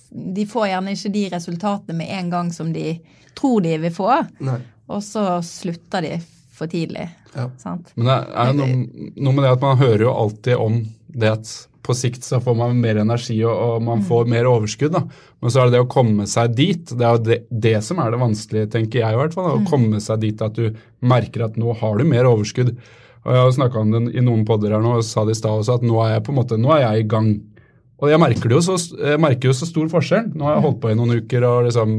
De 0.10 0.50
får 0.50 0.72
gjerne 0.74 0.98
ikke 0.98 1.14
de 1.14 1.26
resultatene 1.38 2.02
med 2.02 2.12
en 2.18 2.34
gang 2.34 2.52
som 2.56 2.74
de 2.76 2.98
tror 3.38 3.64
de 3.64 3.78
vil 3.86 3.94
få, 3.96 4.10
Nei. 4.44 4.60
og 4.92 5.06
så 5.06 5.24
slutter 5.46 6.04
de 6.04 6.16
for 6.62 6.72
tidlig. 6.72 7.10
Ja. 7.34 7.50
Sant? 7.62 7.92
Men 7.98 8.08
det 8.12 8.16
er 8.30 8.52
jo 8.54 8.56
noe, 8.62 9.12
noe 9.18 9.36
med 9.36 9.46
det 9.48 9.52
at 9.58 9.66
man 9.66 9.82
hører 9.82 10.06
jo 10.08 10.16
alltid 10.24 10.62
om 10.62 10.80
det 11.12 11.34
at 11.34 11.52
på 11.82 11.96
sikt 11.98 12.22
så 12.24 12.38
får 12.44 12.56
man 12.60 12.78
mer 12.78 13.00
energi 13.02 13.40
og, 13.42 13.52
og 13.52 13.84
man 13.84 14.04
får 14.06 14.28
mer 14.30 14.46
overskudd. 14.46 14.94
da. 14.94 15.02
Men 15.42 15.54
så 15.54 15.62
er 15.64 15.70
det 15.70 15.80
det 15.80 15.84
å 15.84 15.90
komme 15.90 16.28
seg 16.30 16.54
dit. 16.56 16.92
Det 16.94 17.06
er 17.08 17.16
jo 17.18 17.24
det, 17.26 17.38
det 17.50 17.76
som 17.86 18.02
er 18.04 18.14
det 18.14 18.20
vanskelige, 18.22 18.70
tenker 18.76 19.02
jeg 19.02 19.16
i 19.16 19.20
hvert 19.20 19.34
fall. 19.34 19.50
da, 19.50 19.56
Å 19.58 19.70
komme 19.70 20.02
seg 20.04 20.22
dit 20.22 20.44
at 20.46 20.58
du 20.60 20.78
merker 21.02 21.48
at 21.48 21.58
nå 21.58 21.74
har 21.82 21.98
du 21.98 22.06
mer 22.08 22.30
overskudd. 22.30 22.76
Og 23.22 23.34
Jeg 23.34 23.42
har 23.46 23.56
snakka 23.58 23.82
om 23.82 23.94
det 23.94 24.04
i 24.18 24.24
noen 24.26 24.46
podder 24.46 24.76
her 24.76 24.84
nå 24.86 25.00
og 25.00 25.06
sa 25.06 25.26
det 25.26 25.36
i 25.36 25.42
stad 25.42 25.64
også, 25.64 25.80
at 25.82 25.86
nå 25.86 25.98
er 26.06 26.16
jeg 26.16 26.26
på 26.26 26.34
en 26.34 26.40
måte, 26.40 26.62
nå 26.62 26.72
er 26.78 26.86
jeg 26.86 27.04
i 27.04 27.10
gang. 27.16 27.32
Og 28.02 28.10
jeg 28.10 28.22
merker, 28.22 28.50
det 28.50 28.58
jo 28.58 28.64
så, 28.66 28.78
jeg 28.98 29.22
merker 29.22 29.52
jo 29.52 29.58
så 29.58 29.68
stor 29.70 29.90
forskjell. 29.92 30.32
Nå 30.34 30.48
har 30.48 30.56
jeg 30.58 30.66
holdt 30.66 30.80
på 30.82 30.90
i 30.94 30.98
noen 30.98 31.18
uker 31.22 31.46
og 31.50 31.68
liksom, 31.68 31.98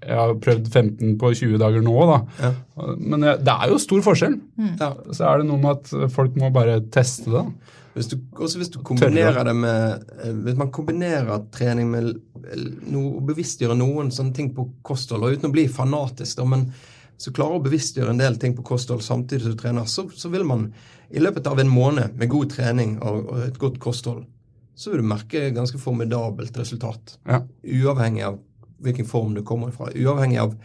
jeg 0.00 0.16
har 0.16 0.38
prøvd 0.40 0.68
15 0.70 1.18
på 1.20 1.32
20 1.36 1.58
dager 1.60 1.82
nå. 1.84 1.96
da. 2.08 2.20
Ja. 2.40 2.52
Men 2.96 3.26
det 3.44 3.52
er 3.52 3.68
jo 3.68 3.80
stor 3.82 4.00
forskjell. 4.04 4.38
Ja. 4.80 4.94
Så 5.12 5.26
er 5.28 5.42
det 5.42 5.50
noe 5.50 5.60
med 5.60 5.76
at 5.76 6.14
folk 6.14 6.38
må 6.40 6.48
bare 6.54 6.78
teste 6.92 7.32
det. 7.34 7.44
Hvis 7.90 8.06
du, 8.12 8.16
også 8.38 8.60
hvis 8.60 8.70
du 8.70 8.78
kombinerer 8.86 9.42
det 9.44 9.54
med 9.58 10.04
eh, 10.22 10.34
Hvis 10.44 10.58
man 10.60 10.70
kombinerer 10.70 11.40
trening 11.50 11.88
med 11.90 12.12
noe, 12.86 13.16
å 13.18 13.24
bevisstgjøre 13.26 13.74
noen 13.76 14.12
sånne 14.14 14.34
ting 14.36 14.52
på 14.54 14.68
kosthold, 14.86 15.26
og 15.26 15.34
uten 15.34 15.50
å 15.50 15.54
bli 15.54 15.66
fanatisk, 15.70 16.38
da, 16.38 16.46
men 16.48 16.68
så 17.20 17.32
klarer 17.36 17.58
å 17.58 17.64
bevisstgjøre 17.64 18.14
en 18.14 18.22
del 18.22 18.38
ting 18.40 18.54
på 18.56 18.64
kosthold 18.64 19.02
samtidig 19.04 19.44
som 19.44 19.56
du 19.56 19.60
trener, 19.60 19.88
så, 19.90 20.06
så 20.16 20.30
vil 20.32 20.46
man 20.48 20.68
i 21.10 21.20
løpet 21.20 21.50
av 21.50 21.60
en 21.60 21.68
måned 21.68 22.14
med 22.16 22.30
god 22.30 22.54
trening 22.54 22.94
og, 23.02 23.26
og 23.26 23.42
et 23.44 23.58
godt 23.60 23.80
kosthold, 23.82 24.22
så 24.78 24.92
vil 24.92 25.02
du 25.02 25.10
merke 25.10 25.50
ganske 25.52 25.80
formidabelt 25.82 26.56
resultat. 26.56 27.18
Ja. 27.28 27.42
Uavhengig 27.82 28.24
av 28.30 28.38
hvilken 28.84 29.08
form 29.08 29.34
du 29.36 29.42
kommer 29.46 29.72
fra. 29.74 29.90
Uavhengig 29.94 30.40
av 30.42 30.56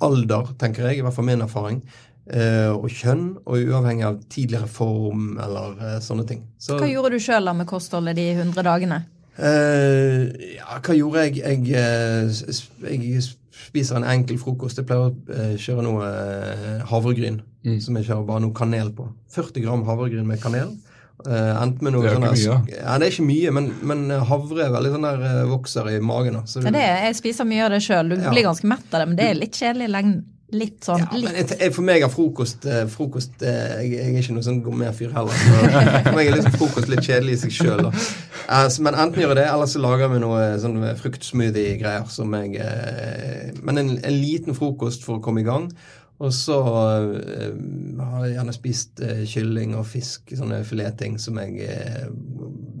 alder, 0.00 0.54
tenker 0.60 0.88
jeg, 0.88 1.00
i 1.00 1.04
hvert 1.04 1.16
fall 1.16 1.28
min 1.28 1.44
erfaring. 1.44 1.82
eh, 2.30 2.70
og 2.70 2.86
kjønn, 2.94 3.24
og 3.44 3.58
uavhengig 3.58 4.04
av 4.06 4.20
tidligere 4.30 4.68
form 4.70 5.32
eller 5.42 5.80
eh, 5.82 5.96
sånne 6.04 6.26
ting. 6.28 6.44
Så, 6.62 6.78
Hva 6.78 6.86
gjorde 6.86 7.16
du 7.16 7.22
sjøl 7.22 7.50
med 7.56 7.66
kostholdet 7.66 8.16
de 8.20 8.28
100 8.36 8.62
dagene? 8.66 9.00
Eh, 9.40 10.56
ja, 10.58 10.78
hva 10.78 10.94
gjorde 10.96 11.26
jeg? 11.26 11.40
Jeg, 11.40 11.66
jeg 12.86 13.22
spiser 13.66 13.98
en 13.98 14.06
enkel 14.12 14.38
frokost. 14.38 14.78
Jeg 14.78 14.86
pleier 14.88 15.10
å 15.10 15.56
kjøre 15.60 15.86
noe 15.86 16.10
havregryn 16.90 17.40
havregryn, 17.40 17.80
som 17.82 17.98
jeg 17.98 18.08
kjører 18.08 18.28
bare 18.28 18.44
noe 18.44 18.56
kanel 18.56 18.92
på. 18.96 19.08
40 19.34 19.64
gram 19.64 19.84
havregryn 19.88 20.28
med 20.28 20.40
kanel. 20.42 20.74
Eh, 21.26 21.62
enten 21.62 21.84
med 21.84 21.92
noe 21.92 22.02
Det 22.02 22.10
er 22.12 22.16
sånn 22.16 22.26
ikke 22.30 22.56
mye, 22.64 22.76
Ja, 22.80 22.98
det 22.98 23.06
er 23.06 23.12
ikke 23.12 23.26
mye, 23.28 23.50
men, 23.52 23.70
men 23.82 24.10
havre 24.30 24.64
er 24.66 24.70
veldig 24.72 24.92
sånn 24.94 25.06
der 25.08 25.24
eh, 25.30 25.44
vokser 25.50 25.88
i 25.92 26.00
magen. 26.00 26.40
Så 26.46 26.62
Ja, 26.64 26.70
det, 26.70 26.80
er- 26.80 27.06
jeg 27.10 27.16
spiser 27.20 27.44
mye 27.48 27.64
av 27.66 27.70
det 27.74 27.82
sjøl. 27.84 28.08
Du 28.08 28.16
Ja. 28.20 28.30
blir 28.32 28.46
ganske 28.48 28.64
mett 28.70 28.88
av 28.94 29.00
det, 29.02 29.08
men 29.08 29.16
det 29.16 29.26
er 29.30 29.34
litt 29.40 29.52
kjedelig 29.58 29.88
i 29.90 29.92
lengden. 29.96 30.20
Litt 30.52 30.80
sånn. 30.82 30.98
Ja, 30.98 31.06
litt. 31.14 31.30
jeg, 31.36 31.58
jeg, 31.60 31.72
for 31.76 31.82
meg 31.86 32.02
er 32.02 32.08
frokost, 32.10 32.64
eh, 32.66 32.80
frokost 32.90 33.42
eh, 33.46 33.84
jeg, 33.84 33.92
jeg 33.92 34.14
er 34.16 34.18
ikke 34.18 34.34
noen 34.34 34.46
sånn 34.48 34.62
gourmetfyr 34.64 35.12
heller. 35.14 35.30
Så 35.30 35.60
for 36.08 36.16
meg 36.16 36.26
er 36.26 36.34
liksom 36.34 36.56
frokost 36.58 36.88
litt 36.90 37.04
kjedelig 37.06 37.36
i 37.36 37.40
seg 37.44 37.52
sjøl. 37.54 37.84
men 38.82 38.94
enten 38.98 39.20
gjør 39.22 39.30
jeg 39.30 39.38
det, 39.38 39.46
eller 39.46 39.66
så 39.70 39.78
lager 39.78 40.08
vi 40.10 40.18
noe 40.24 40.40
sånn 40.58 40.80
fruktsmoothie-greier. 40.98 42.08
som 42.10 42.34
jeg, 42.34 42.56
eh, 42.58 43.52
Men 43.62 43.78
en, 43.78 43.90
en 44.02 44.12
liten 44.20 44.54
frokost 44.58 45.04
for 45.04 45.18
å 45.18 45.22
komme 45.22 45.40
i 45.44 45.46
gang. 45.46 45.70
Og 46.20 46.32
så 46.36 46.56
eh, 47.16 47.52
har 48.00 48.24
jeg 48.26 48.34
gjerne 48.34 48.52
spist 48.52 49.00
eh, 49.04 49.22
kylling 49.28 49.72
og 49.78 49.86
fisk, 49.88 50.34
sånne 50.36 50.60
filetting 50.68 51.16
som 51.20 51.38
jeg 51.40 51.64
eh, 51.64 52.10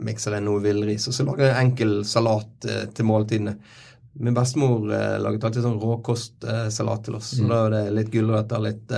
mikser 0.04 0.36
det 0.36 0.42
noe 0.44 0.60
villris. 0.64 1.08
Og 1.08 1.16
så 1.16 1.24
lager 1.24 1.46
jeg 1.46 1.54
en 1.54 1.70
enkel 1.70 1.94
salat 2.08 2.68
til 2.92 3.08
måltidene. 3.08 3.56
Min 4.20 4.36
bestemor 4.36 4.82
laget 5.22 5.44
alltid 5.46 5.64
sånn 5.64 5.80
råkostsalat 5.80 7.04
til 7.06 7.16
oss. 7.16 7.30
Så 7.38 7.46
da 7.48 7.62
er 7.64 7.72
det 7.72 7.82
litt 7.94 8.10
gulrøtter, 8.12 8.60
litt, 8.64 8.92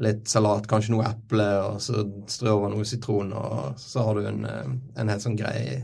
litt 0.00 0.30
salat, 0.30 0.68
kanskje 0.70 0.94
noe 0.94 1.08
eple, 1.08 1.48
og 1.66 1.80
så 1.82 2.04
strø 2.30 2.54
over 2.54 2.70
noe 2.72 2.86
sitron, 2.88 3.32
og 3.36 3.80
så 3.82 4.06
har 4.06 4.16
du 4.20 4.28
en, 4.30 4.46
en 4.46 5.10
helt 5.10 5.24
sånn 5.26 5.36
greie. 5.36 5.80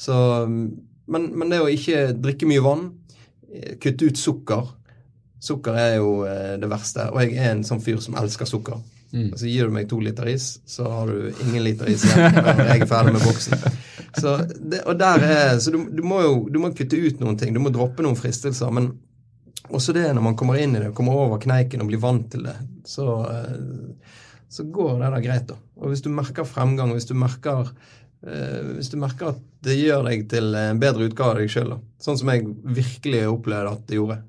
Så, 0.00 0.16
men, 0.48 1.28
men 1.36 1.52
det 1.52 1.60
å 1.62 1.68
ikke 1.70 2.08
drikke 2.16 2.48
mye 2.48 2.64
vann, 2.64 2.88
kutte 3.84 4.08
ut 4.08 4.24
sukker 4.24 4.72
Sukker 5.42 5.76
er 5.78 5.96
jo 5.98 6.10
eh, 6.26 6.54
det 6.60 6.68
verste, 6.70 7.10
og 7.12 7.22
jeg 7.22 7.36
er 7.36 7.52
en 7.52 7.64
sånn 7.66 7.82
fyr 7.84 8.00
som 8.02 8.16
elsker 8.18 8.48
sukker. 8.48 8.80
Så 9.36 9.48
gir 9.48 9.68
du 9.68 9.72
meg 9.72 9.88
to 9.88 9.98
liter 10.02 10.28
is, 10.28 10.58
så 10.66 10.88
har 10.90 11.08
du 11.08 11.30
ingen 11.46 11.62
liter 11.64 11.88
is 11.88 12.04
igjen 12.04 12.34
når 12.36 12.70
jeg 12.72 12.82
er 12.84 12.90
ferdig 12.90 13.14
med 13.14 13.24
boksen. 13.24 13.62
Så, 14.16 14.32
det, 14.58 14.80
er, 14.82 15.58
så 15.60 15.72
du, 15.72 15.78
du 15.92 16.02
må 16.06 16.22
jo 16.24 16.32
du 16.52 16.58
må 16.60 16.72
kutte 16.76 16.98
ut 16.98 17.20
noen 17.20 17.36
ting. 17.38 17.54
Du 17.54 17.60
må 17.62 17.72
droppe 17.72 18.04
noen 18.04 18.18
fristelser. 18.18 18.72
Men 18.74 18.90
også 19.68 19.94
det 19.96 20.06
når 20.16 20.24
man 20.24 20.38
kommer 20.38 20.60
inn 20.60 20.76
i 20.76 20.82
det, 20.82 20.94
kommer 20.96 21.16
over 21.20 21.40
kneiken 21.42 21.84
og 21.84 21.90
blir 21.90 22.02
vant 22.02 22.26
til 22.32 22.46
det, 22.48 22.56
så, 22.88 23.06
eh, 23.30 24.16
så 24.52 24.66
går 24.72 24.98
det 25.02 25.12
da 25.14 25.22
greit. 25.24 25.46
da. 25.52 25.58
Og 25.80 25.92
hvis 25.92 26.04
du 26.04 26.10
merker 26.12 26.48
fremgang, 26.48 26.92
hvis 26.96 27.08
du 27.08 27.14
merker 27.18 27.70
eh, 28.26 28.72
hvis 28.76 28.92
du 28.92 28.98
merker 29.00 29.34
at 29.34 29.42
det 29.66 29.78
gjør 29.78 30.08
deg 30.10 30.26
til 30.32 30.54
en 30.60 30.80
bedre 30.82 31.10
utgave 31.10 31.36
av 31.36 31.42
deg 31.42 31.52
sjøl, 31.52 31.76
sånn 32.02 32.20
som 32.20 32.32
jeg 32.32 32.48
virkelig 32.64 33.26
opplevde 33.30 33.76
at 33.76 33.86
det 33.88 34.00
gjorde 34.00 34.20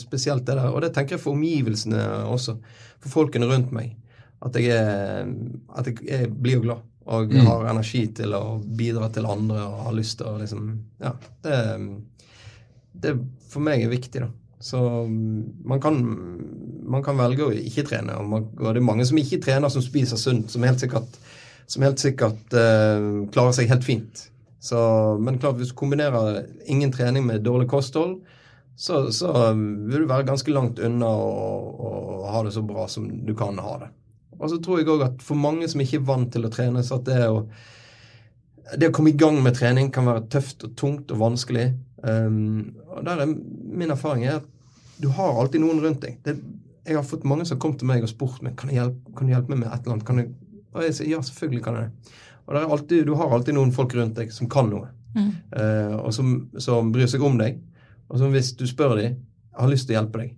spesielt 0.00 0.44
det 0.46 0.56
der. 0.58 0.70
Og 0.72 0.80
det 0.84 0.92
tenker 0.94 1.16
jeg 1.16 1.22
for 1.24 1.36
omgivelsene 1.36 2.02
også. 2.30 2.56
For 3.04 3.12
folkene 3.20 3.46
rundt 3.50 3.72
meg. 3.74 3.94
At 4.44 4.56
jeg, 4.60 4.72
er, 4.76 5.28
at 5.78 5.86
jeg, 5.88 6.00
jeg 6.08 6.32
blir 6.34 6.60
glad. 6.64 6.82
Og 7.06 7.28
Mm. 7.32 7.44
har 7.46 7.66
energi 7.68 8.06
til 8.16 8.32
å 8.32 8.58
bidra 8.64 9.10
til 9.12 9.26
andre 9.28 9.60
og 9.66 9.82
har 9.90 9.92
lyst 9.96 10.18
til 10.18 10.26
å 10.30 10.38
liksom 10.40 10.70
Ja. 11.04 11.12
Det, 11.44 11.58
det 12.94 13.12
for 13.52 13.60
meg 13.64 13.82
er 13.84 13.92
viktig, 13.92 14.22
da. 14.24 14.30
Så 14.64 14.78
mm, 14.80 15.64
man 15.68 15.80
kan, 15.80 15.98
man 16.88 17.02
kan 17.04 17.18
velge 17.20 17.44
å 17.44 17.52
ikke 17.52 17.84
trene. 17.90 18.16
Og, 18.16 18.28
man, 18.30 18.46
og 18.56 18.70
det 18.72 18.80
er 18.80 18.86
mange 18.88 19.04
som 19.04 19.18
ikke 19.20 19.42
trener, 19.44 19.68
som 19.72 19.84
spiser 19.84 20.16
sunt, 20.20 20.48
som 20.50 20.64
helt 20.64 20.80
sikkert, 20.80 21.18
som 21.68 21.84
helt 21.84 22.00
sikkert 22.00 22.56
uh, 22.56 23.26
klarer 23.34 23.52
seg 23.56 23.68
helt 23.68 23.84
fint. 23.84 24.24
Så, 24.64 24.78
men 25.20 25.36
klart, 25.42 25.58
hvis 25.60 25.74
du 25.74 25.76
kombinerer 25.76 26.46
ingen 26.72 26.92
trening 26.94 27.26
med 27.28 27.44
dårlig 27.44 27.68
kosthold, 27.68 28.22
så, 28.76 29.12
så 29.14 29.30
um, 29.52 29.66
vil 29.90 30.04
du 30.04 30.10
være 30.10 30.26
ganske 30.26 30.54
langt 30.54 30.80
unna 30.82 31.08
å, 31.08 31.44
å 31.74 31.92
ha 32.32 32.42
det 32.46 32.54
så 32.56 32.62
bra 32.66 32.88
som 32.90 33.06
du 33.26 33.34
kan 33.38 33.58
ha 33.62 33.76
det. 33.84 33.90
Og 34.40 34.50
så 34.50 34.58
tror 34.62 34.80
jeg 34.80 34.90
òg 34.90 35.04
at 35.06 35.22
for 35.22 35.38
mange 35.38 35.68
som 35.70 35.82
ikke 35.82 36.00
er 36.00 36.08
vant 36.08 36.32
til 36.34 36.46
å 36.46 36.50
trene, 36.52 36.82
så 36.82 36.98
at 36.98 37.06
det 37.06 37.20
å, 37.30 37.44
det 38.74 38.90
å 38.90 38.96
komme 38.96 39.12
i 39.12 39.18
gang 39.18 39.38
med 39.44 39.54
trening 39.58 39.92
kan 39.94 40.08
være 40.10 40.26
tøft 40.32 40.66
og 40.66 40.74
tungt 40.80 41.14
og 41.14 41.22
vanskelig. 41.22 41.68
Um, 42.02 42.74
og 42.90 43.06
der 43.06 43.22
er 43.24 43.30
min 43.30 43.94
erfaring 43.94 44.26
er 44.26 44.40
at 44.40 44.50
du 45.00 45.08
har 45.14 45.38
alltid 45.38 45.62
noen 45.62 45.80
rundt 45.84 46.02
deg. 46.02 46.18
Det, 46.26 46.36
jeg 46.84 46.98
har 46.98 47.06
fått 47.06 47.24
mange 47.28 47.46
som 47.46 47.56
har 47.56 47.62
kommet 47.62 47.80
til 47.80 47.88
meg 47.88 48.04
og 48.04 48.10
spurt 48.10 48.42
meg 48.44 48.58
kan, 48.58 48.70
jeg 48.70 48.82
hjelpe, 48.82 49.14
kan 49.16 49.28
du 49.28 49.32
hjelpe 49.32 49.54
meg 49.54 49.62
med 49.62 49.70
et 49.70 49.86
eller 49.86 50.12
annet. 50.12 50.34
Og 50.74 50.82
jeg 50.84 50.96
sier 50.98 51.14
ja, 51.14 51.22
selvfølgelig 51.24 51.64
kan 51.64 51.78
jeg 51.78 51.88
det. 51.88 52.12
Og 52.44 52.58
alltid, 52.60 53.06
du 53.06 53.14
har 53.16 53.32
alltid 53.32 53.56
noen 53.56 53.72
folk 53.72 53.94
rundt 53.96 54.18
deg 54.18 54.32
som 54.34 54.50
kan 54.52 54.68
noe, 54.68 54.90
eh, 55.56 55.94
og 55.96 56.10
som, 56.12 56.34
som 56.60 56.90
bryr 56.92 57.08
seg 57.08 57.24
om 57.24 57.38
deg. 57.40 57.56
Og 58.10 58.20
som 58.20 58.32
hvis 58.34 58.52
du 58.58 58.66
spør 58.68 58.96
dem, 59.00 59.20
har 59.54 59.70
lyst 59.70 59.88
til 59.88 59.96
å 59.96 60.00
hjelpe 60.00 60.24
deg. 60.24 60.34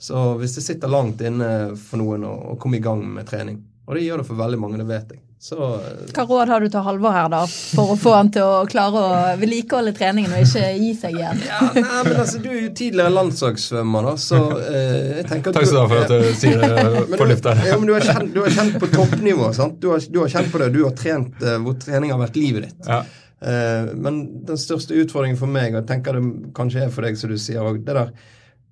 Så 0.00 0.20
hvis 0.40 0.54
det 0.56 0.64
sitter 0.64 0.92
langt 0.92 1.20
inne 1.20 1.50
for 1.76 2.00
noen 2.00 2.24
å, 2.24 2.36
å 2.54 2.60
komme 2.60 2.78
i 2.78 2.84
gang 2.84 3.02
med 3.18 3.28
trening, 3.28 3.58
og 3.86 3.98
det 3.98 4.06
gjør 4.06 4.22
det 4.22 4.30
for 4.30 4.38
veldig 4.38 4.60
mange, 4.62 4.78
det 4.80 4.86
vet 4.88 5.12
jeg, 5.16 5.20
så 5.40 5.56
eh, 5.80 6.10
Hva 6.12 6.24
råd 6.28 6.50
har 6.52 6.60
du 6.60 6.68
til 6.68 6.82
Halvor 6.84 7.14
her, 7.16 7.28
da, 7.32 7.38
for 7.48 7.94
å 7.94 7.96
få 7.98 8.12
han 8.12 8.28
til 8.32 8.44
å 8.44 8.66
klare 8.68 9.00
å 9.00 9.12
vedlikeholde 9.40 9.94
treningen 9.96 10.34
og 10.36 10.42
ikke 10.44 10.66
gi 10.76 10.90
seg 10.98 11.16
igjen? 11.16 11.40
ja, 11.48 11.60
nei, 11.78 12.02
men 12.04 12.18
altså, 12.20 12.42
Du 12.44 12.50
er 12.52 12.58
jo 12.66 12.72
tidligere 12.76 13.12
landslagssvømmer, 13.14 14.10
da, 14.10 14.12
så 14.20 14.40
eh, 14.60 14.98
jeg 15.22 15.28
tenker 15.30 15.52
at 15.54 15.56
Takk 15.56 15.70
skal 15.70 15.78
du 15.78 15.80
ha 15.80 15.86
for 15.94 16.04
at 16.04 16.12
du 16.12 16.36
sier 16.42 16.60
det 16.60 17.16
på 17.16 17.30
lufta. 17.32 17.56
Ja, 17.70 17.78
men 17.80 17.88
du 17.88 17.94
har 17.96 18.04
kjent, 18.04 18.34
du 18.36 18.42
har 18.44 18.52
kjent 18.58 18.76
på 18.84 18.90
toppnivå. 18.92 19.48
sant? 19.56 19.80
Du 19.80 19.88
har, 19.94 20.04
du 20.12 20.20
har 20.20 20.34
kjent 20.36 20.52
på 20.52 20.60
det. 20.60 20.68
Du 20.76 20.82
har 20.84 20.92
trent 21.00 21.40
eh, 21.44 21.56
hvor 21.64 21.80
trening 21.88 22.12
har 22.12 22.20
vært 22.20 22.36
livet 22.40 22.68
ditt. 22.68 22.84
Ja. 22.84 23.00
Eh, 23.40 23.94
men 23.96 24.20
den 24.48 24.60
største 24.60 24.98
utfordringen 25.00 25.40
for 25.40 25.50
meg, 25.50 25.72
og 25.72 25.82
jeg 25.82 25.88
tenker 25.94 26.18
det 26.18 26.52
kanskje 26.56 26.84
er 26.84 26.92
for 26.92 27.06
deg, 27.06 27.18
som 27.18 27.32
du 27.32 27.38
sier 27.40 27.64
òg, 27.64 27.82
det 27.86 27.96
der 27.96 28.12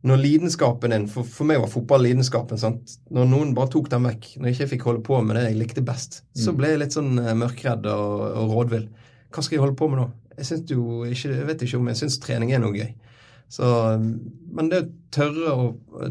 når 0.06 0.20
lidenskapen 0.22 0.92
din 0.94 1.08
For, 1.10 1.26
for 1.26 1.48
meg 1.48 1.58
var 1.58 1.70
fotball 1.72 2.04
lidenskapen. 2.06 2.58
sant? 2.60 2.98
Når 3.10 3.26
noen 3.32 3.54
bare 3.56 3.72
tok 3.72 3.90
den 3.90 4.06
vekk, 4.06 4.30
når 4.36 4.48
jeg 4.48 4.56
ikke 4.56 4.70
fikk 4.74 4.86
holde 4.86 5.02
på 5.08 5.18
med 5.24 5.36
det 5.36 5.48
jeg 5.48 5.58
likte 5.58 5.82
best, 5.84 6.22
så 6.38 6.54
ble 6.54 6.70
jeg 6.72 6.82
litt 6.84 6.94
sånn 6.94 7.18
eh, 7.18 7.34
mørkredd 7.38 7.88
og, 7.90 8.22
og 8.28 8.54
rådvill. 8.54 8.88
Hva 9.34 9.44
skal 9.44 9.58
jeg 9.58 9.64
holde 9.64 9.78
på 9.78 9.90
med 9.90 10.02
nå? 10.02 10.08
Jeg 10.38 10.62
jo 10.70 11.02
ikke, 11.08 11.32
jeg 11.34 11.46
vet 11.48 11.62
ikke 11.66 11.80
om 11.80 11.90
jeg 11.90 11.98
syns 11.98 12.20
trening 12.22 12.52
er 12.54 12.62
noe 12.62 12.76
gøy. 12.76 12.92
Så, 13.50 13.66
men 14.54 14.68
det 14.70 14.82
å 14.84 14.88
tørre 15.10 15.54
å, 15.56 15.66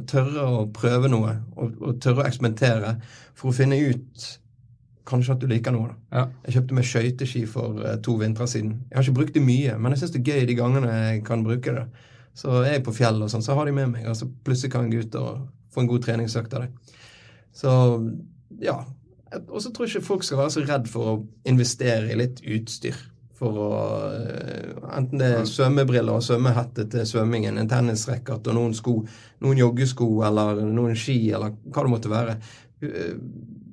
tørre 0.09 0.43
å 0.43 0.65
prøve 0.73 1.09
noe, 1.13 1.35
og, 1.55 1.77
og 1.79 1.99
tørre 2.03 2.25
å 2.25 2.27
eksperimentere 2.27 2.95
for 3.37 3.51
å 3.51 3.55
finne 3.55 3.77
ut 3.77 4.27
kanskje 5.07 5.35
at 5.35 5.41
du 5.41 5.47
liker 5.49 5.73
noe. 5.75 5.93
da. 5.93 6.19
Ja. 6.19 6.25
Jeg 6.45 6.57
kjøpte 6.57 6.77
meg 6.77 6.87
skøyteski 6.89 7.45
for 7.49 7.81
eh, 7.83 7.97
to 8.03 8.17
vintre 8.19 8.47
siden. 8.49 8.77
Jeg 8.89 8.97
har 8.97 9.07
ikke 9.07 9.19
brukt 9.21 9.35
det 9.37 9.45
mye, 9.45 9.77
men 9.79 9.95
jeg 9.95 10.03
syns 10.03 10.15
det 10.15 10.21
er 10.21 10.31
gøy 10.33 10.47
de 10.49 10.59
gangene 10.59 10.93
jeg 10.93 11.25
kan 11.27 11.45
bruke 11.47 11.75
det. 11.79 11.87
Så 12.37 12.61
er 12.61 12.77
jeg 12.77 12.85
på 12.85 12.93
fjellet, 12.93 13.25
og 13.25 13.33
sånn, 13.33 13.45
så 13.45 13.57
har 13.57 13.65
de 13.65 13.73
med 13.73 13.95
meg, 13.95 14.05
og 14.09 14.17
så 14.19 14.27
plutselig 14.27 14.73
kan 14.73 14.85
jeg 14.85 14.93
gå 14.93 15.07
ut 15.07 15.19
og 15.21 15.47
få 15.73 15.83
en 15.83 15.89
god 15.89 16.05
treningsøkt 16.05 16.53
av 16.57 16.67
det. 16.67 16.95
Så 17.57 17.73
ja. 18.61 18.79
Og 19.49 19.61
så 19.61 19.71
tror 19.73 19.87
jeg 19.87 19.97
ikke 19.97 20.07
folk 20.07 20.23
skal 20.23 20.43
være 20.43 20.53
så 20.53 20.65
redd 20.67 20.89
for 20.91 21.11
å 21.11 21.15
investere 21.49 22.11
i 22.13 22.19
litt 22.19 22.43
utstyr. 22.45 22.99
For 23.37 23.57
å 23.61 23.71
eh, 24.09 24.75
Enten 24.97 25.19
det 25.21 25.27
er 25.41 25.49
svømmebriller 25.49 26.15
og 26.15 26.23
svømmehette 26.25 26.87
til 26.89 27.03
svømmingen, 27.05 27.59
en 27.59 27.69
tennisracket 27.69 28.47
og 28.49 28.55
noen 28.55 28.73
sko, 28.73 28.95
noen 29.43 29.59
joggesko 29.59 30.07
eller 30.25 30.63
noen 30.65 30.95
ski 30.97 31.17
eller 31.35 31.53
hva 31.67 31.83
det 31.85 31.91
måtte 31.91 32.13
være. 32.13 32.37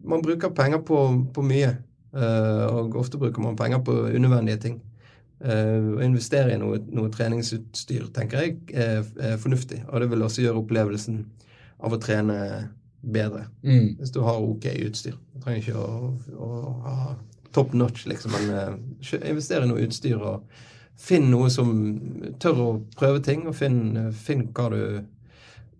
Man 0.05 0.23
bruker 0.23 0.53
penger 0.55 0.79
på, 0.85 0.99
på 1.35 1.45
mye, 1.45 1.71
eh, 2.17 2.64
og 2.69 2.97
ofte 3.01 3.19
bruker 3.21 3.43
man 3.43 3.57
penger 3.57 3.81
på 3.85 3.93
unødvendige 4.14 4.61
ting. 4.67 4.79
Eh, 5.45 5.90
Å 5.97 6.01
investere 6.05 6.55
i 6.55 6.61
noe, 6.61 6.79
noe 6.93 7.12
treningsutstyr 7.12 8.09
tenker 8.14 8.45
jeg 8.45 8.57
er, 8.73 9.05
er 9.21 9.40
fornuftig, 9.40 9.83
og 9.88 10.01
det 10.01 10.11
vil 10.12 10.25
også 10.25 10.45
gjøre 10.45 10.62
opplevelsen 10.62 11.25
av 11.85 11.97
å 11.97 12.01
trene 12.01 12.38
bedre. 13.05 13.47
Mm. 13.62 13.97
Hvis 13.99 14.12
du 14.14 14.23
har 14.25 14.40
ok 14.40 14.71
utstyr. 14.87 15.17
Du 15.35 15.40
trenger 15.45 15.61
ikke 15.61 15.81
å, 15.81 16.12
å 16.40 16.51
ha 16.85 17.17
top 17.55 17.75
notch, 17.77 18.07
liksom, 18.11 18.33
men 18.35 18.55
eh, 18.57 19.27
investere 19.31 19.67
i 19.67 19.73
noe 19.73 19.85
utstyr 19.85 20.21
og 20.21 20.47
finn 21.01 21.27
noe 21.31 21.51
som 21.51 21.73
tør 22.40 22.61
å 22.62 22.69
prøve 22.97 23.21
ting, 23.25 23.49
og 23.51 23.57
finn, 23.59 24.12
finn 24.14 24.47
hva 24.55 24.69
du 24.73 24.81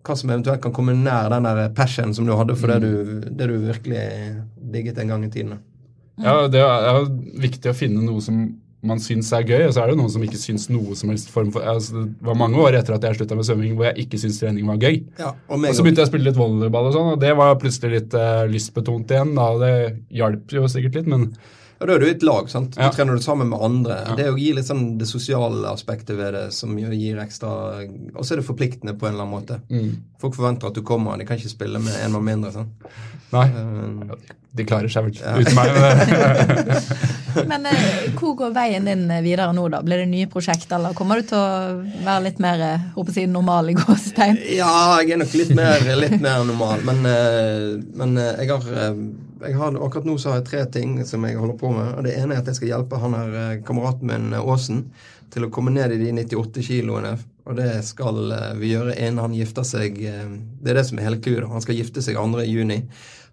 hva 0.05 0.17
som 0.19 0.33
eventuelt 0.33 0.63
kan 0.63 0.75
komme 0.75 0.97
nær 0.99 1.31
den 1.33 1.47
der 1.49 1.71
passion 1.77 2.13
som 2.17 2.27
du 2.29 2.35
hadde 2.37 2.57
for 2.61 2.73
det, 2.73 2.83
du, 2.85 3.31
det 3.31 3.49
du 3.49 3.55
virkelig 3.65 4.03
digget 4.75 5.01
en 5.01 5.15
gang 5.15 5.25
i 5.25 5.31
tiden. 5.33 5.57
Ja, 6.23 6.45
det 6.47 6.61
er 6.63 7.09
viktig 7.43 7.73
å 7.73 7.77
finne 7.77 8.05
noe 8.05 8.23
som 8.23 8.45
man 8.85 9.01
syns 9.01 9.31
er 9.33 9.47
gøy, 9.49 9.63
og 9.65 9.73
så 9.75 9.83
er 9.83 9.91
det 9.91 9.97
noen 9.99 10.13
som 10.13 10.25
ikke 10.25 10.39
syns 10.41 10.67
noe 10.69 10.97
som 10.99 11.09
helst 11.13 11.31
form 11.33 11.51
for 11.55 11.65
altså, 11.69 12.05
Det 12.05 12.29
var 12.29 12.37
mange 12.37 12.61
år 12.61 12.77
etter 12.77 12.97
at 12.97 13.07
jeg 13.07 13.19
slutta 13.19 13.39
med 13.39 13.47
svømming 13.49 13.73
hvor 13.79 13.89
jeg 13.89 14.05
ikke 14.05 14.21
syntes 14.21 14.43
trening 14.43 14.69
var 14.69 14.81
gøy. 14.83 15.01
Ja, 15.21 15.33
og 15.49 15.65
Og 15.65 15.77
så 15.77 15.85
begynte 15.85 16.05
jeg 16.05 16.11
å 16.11 16.13
spille 16.13 16.29
litt 16.29 16.39
volleyball, 16.39 16.91
og 16.91 16.97
sånn, 16.97 17.13
og 17.15 17.23
det 17.23 17.33
var 17.39 17.57
plutselig 17.63 17.95
litt 17.97 18.17
uh, 18.19 18.45
lystbetont 18.51 19.15
igjen. 19.15 19.33
da, 19.39 19.49
Det 19.63 19.75
hjalp 20.21 20.57
jo 20.59 20.69
sikkert 20.71 21.01
litt, 21.01 21.09
men 21.11 21.31
Og 21.81 21.89
da 21.89 21.95
er 21.97 22.03
du 22.03 22.07
i 22.07 22.13
et 22.15 22.23
lag, 22.27 22.47
sant? 22.51 22.77
Ja. 22.79 22.89
Du 22.89 22.97
trener 22.97 23.19
du 23.19 23.23
sammen 23.25 23.51
med 23.51 23.61
andre. 23.67 23.97
Ja. 24.07 24.15
Det 24.21 24.29
å 24.31 24.39
gi 24.39 24.53
litt 24.57 24.69
sånn 24.69 24.85
det 25.01 25.09
sosiale 25.11 25.67
aspektet 25.73 26.17
ved 26.17 26.33
det 26.37 26.45
som 26.55 26.77
gir 26.79 27.19
ekstra 27.23 27.51
Og 28.15 28.23
så 28.23 28.35
er 28.35 28.41
det 28.41 28.47
forpliktende 28.47 28.95
på 28.97 29.09
en 29.09 29.17
eller 29.17 29.27
annen 29.27 29.35
måte. 29.35 29.61
mm, 29.69 29.91
Folk 30.23 30.39
forventer 30.39 30.71
at 30.71 30.79
du 30.79 30.85
kommer, 30.87 31.19
de 31.19 31.27
kan 31.29 31.37
ikke 31.41 31.53
spille 31.53 31.83
med 31.83 31.99
en 32.05 32.15
mann 32.15 32.25
mindre. 32.31 32.53
sånn. 32.55 32.71
nei. 33.35 33.49
Uh, 33.51 34.15
De 34.55 34.63
klarer 34.65 34.89
seg 34.89 35.09
vel 35.09 35.43
uten 35.43 35.57
meg. 35.59 35.67
Men, 37.51 37.67
eh, 37.67 38.13
hvor 38.15 38.37
går 38.39 38.53
veien 38.55 38.87
din 38.87 39.09
videre 39.25 39.51
nå, 39.57 39.67
da? 39.73 39.81
Blir 39.83 40.05
det 40.05 40.07
nye 40.11 40.29
prosjekt, 40.31 40.71
eller 40.73 40.95
kommer 40.95 41.19
du 41.19 41.29
til 41.33 41.39
å 41.41 41.83
være 42.07 42.21
litt 42.29 42.39
mer 42.43 42.63
eh, 42.63 42.85
håper 42.95 43.19
jeg 43.19 43.31
normal 43.33 43.73
i 43.73 43.77
gåsetegn? 43.79 44.39
Ja, 44.55 45.01
jeg 45.03 45.17
er 45.17 45.23
nok 45.25 45.35
litt 45.35 45.51
mer, 45.59 45.83
litt 45.99 46.21
mer 46.23 46.45
normal, 46.47 46.85
men, 46.87 47.03
uh, 47.03 47.75
men 47.99 48.15
eh, 48.21 48.45
jeg 48.45 48.53
har 48.55 48.71
eh, 48.85 49.01
jeg 49.45 49.59
har, 49.61 49.77
akkurat 49.87 50.07
nå 50.09 50.17
så 50.19 50.33
har 50.33 50.41
jeg 50.41 50.49
tre 50.49 50.63
ting 50.79 50.97
som 51.07 51.25
jeg 51.27 51.39
holder 51.41 51.59
på 51.61 51.71
med. 51.75 51.93
og 51.99 52.07
Det 52.07 52.15
ene 52.19 52.35
er 52.37 52.43
at 52.43 52.51
jeg 52.51 52.59
skal 52.61 52.71
hjelpe 52.73 53.01
han 53.03 53.17
her 53.17 53.37
eh, 53.41 53.61
kameraten 53.67 54.11
min 54.11 54.33
eh, 54.33 54.49
Åsen 54.55 54.85
til 55.35 55.47
å 55.47 55.51
komme 55.53 55.73
ned 55.75 55.95
i 55.95 56.01
de 56.01 56.13
98 56.15 56.65
kiloene. 56.67 57.17
Og 57.45 57.59
det 57.59 57.71
skal 57.85 58.33
eh, 58.33 58.55
vi 58.61 58.73
gjøre 58.73 58.97
innen 58.97 59.21
han 59.23 59.37
gifter 59.37 59.67
seg. 59.69 59.99
eh, 60.01 60.31
Det 60.63 60.73
er 60.73 60.81
det 60.81 60.87
som 60.89 61.01
er 61.01 61.09
hele 61.09 61.21
clouet. 61.25 61.49
Han 61.51 61.65
skal 61.65 61.79
gifte 61.81 62.05
seg 62.05 62.17
2. 62.21 62.45
juni. 62.49 62.81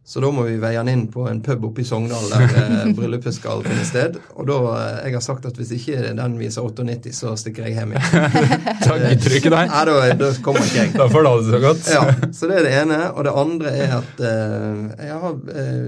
Så 0.04 0.20
da 0.20 0.32
må 0.34 0.48
vi 0.48 0.56
veie 0.58 0.80
han 0.80 0.90
inn 0.90 1.04
på 1.14 1.28
en 1.30 1.44
pub 1.46 1.68
oppe 1.68 1.84
i 1.84 1.86
Sogndal 1.86 2.26
der 2.32 2.56
eh, 2.58 2.88
bryllupet 2.98 3.36
skal 3.36 3.62
finne 3.64 3.84
sted. 3.86 4.18
Og 4.34 4.48
da 4.50 4.58
eh, 4.72 4.96
jeg 5.06 5.14
har 5.14 5.24
sagt 5.24 5.46
at 5.46 5.60
hvis 5.60 5.76
ikke 5.76 6.14
den 6.18 6.38
viser 6.40 6.66
98, 6.66 7.12
så 7.14 7.36
stikker 7.38 7.68
jeg 7.70 7.78
hjem 7.78 7.94
igjen. 7.94 8.08
da 8.82 8.96
trykker 8.98 9.36
ikke 9.38 9.52
deg. 9.54 9.70
Nei, 9.70 9.84
da, 9.88 9.98
da 10.18 10.30
kommer 10.42 10.66
ikke 10.66 10.80
jeg. 10.80 10.94
Da 10.98 11.06
får 11.12 11.22
du 11.22 11.30
ha 11.30 11.34
det 11.38 11.52
så 11.54 11.60
godt. 11.68 11.92
Ja, 11.94 12.32
så 12.34 12.50
det 12.50 12.58
er 12.58 12.66
det 12.68 12.72
ene. 12.80 12.98
Og 13.14 13.28
det 13.28 13.34
andre 13.44 13.74
er 13.78 13.94
at 14.00 14.24
eh, 14.26 14.80
jeg, 15.06 15.20
har, 15.22 15.38
eh, 15.54 15.84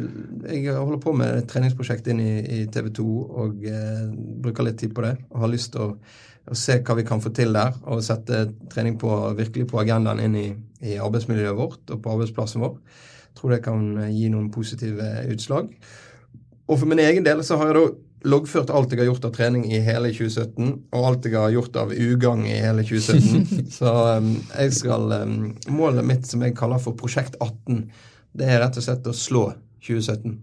jeg 0.60 0.76
holder 0.78 1.02
på 1.08 1.16
med 1.18 1.40
et 1.40 1.50
treningsprosjekt 1.50 2.12
inn 2.14 2.22
i, 2.22 2.34
i 2.60 2.60
TV 2.72 2.92
2 2.94 3.08
og 3.44 3.66
eh, 3.72 4.04
bruker 4.46 4.70
litt 4.70 4.78
tid 4.84 4.94
på 4.94 5.08
det. 5.08 5.16
Og 5.34 5.48
har 5.48 5.52
lyst 5.56 5.74
til 5.74 5.88
å, 5.88 5.96
å 6.54 6.60
se 6.60 6.78
hva 6.86 7.00
vi 7.02 7.08
kan 7.08 7.24
få 7.24 7.34
til 7.34 7.58
der, 7.58 7.74
og 7.90 8.06
sette 8.06 8.46
trening 8.70 9.02
på, 9.02 9.10
virkelig 9.42 9.72
på 9.74 9.82
agendaen 9.82 10.22
inn 10.22 10.38
i, 10.38 10.52
i 10.86 11.00
arbeidsmiljøet 11.02 11.58
vårt 11.58 11.98
og 11.98 12.06
på 12.06 12.14
arbeidsplassen 12.14 12.62
vår. 12.62 12.78
Tror 13.38 13.56
det 13.56 13.64
kan 13.66 13.86
eh, 13.98 14.14
gi 14.14 14.32
noen 14.34 14.50
positive 14.54 15.12
utslag. 15.34 15.72
Og 16.68 16.80
for 16.80 16.90
min 16.90 17.02
egen 17.04 17.26
del 17.26 17.44
så 17.46 17.60
har 17.60 17.72
jeg 17.72 17.80
da 17.80 17.86
loggført 18.24 18.72
alt 18.72 18.94
jeg 18.94 19.02
har 19.02 19.10
gjort 19.10 19.26
av 19.28 19.34
trening 19.36 19.66
i 19.68 19.82
hele 19.84 20.12
2017, 20.16 20.70
og 20.96 21.08
alt 21.10 21.28
jeg 21.28 21.36
har 21.36 21.52
gjort 21.52 21.76
av 21.82 21.92
ugagn 21.92 22.46
i 22.48 22.56
hele 22.56 22.86
2017. 22.88 23.68
så 23.78 23.92
um, 24.18 24.32
jeg 24.54 24.78
skal 24.78 25.12
um, 25.26 25.38
Målet 25.76 26.08
mitt, 26.08 26.28
som 26.30 26.44
jeg 26.46 26.56
kaller 26.58 26.82
for 26.84 26.96
Prosjekt 27.00 27.36
18, 27.44 27.84
det 28.40 28.50
er 28.50 28.64
rett 28.64 28.80
og 28.80 28.86
slett 28.86 29.10
å 29.12 29.16
slå 29.18 29.44
2017. 29.84 30.38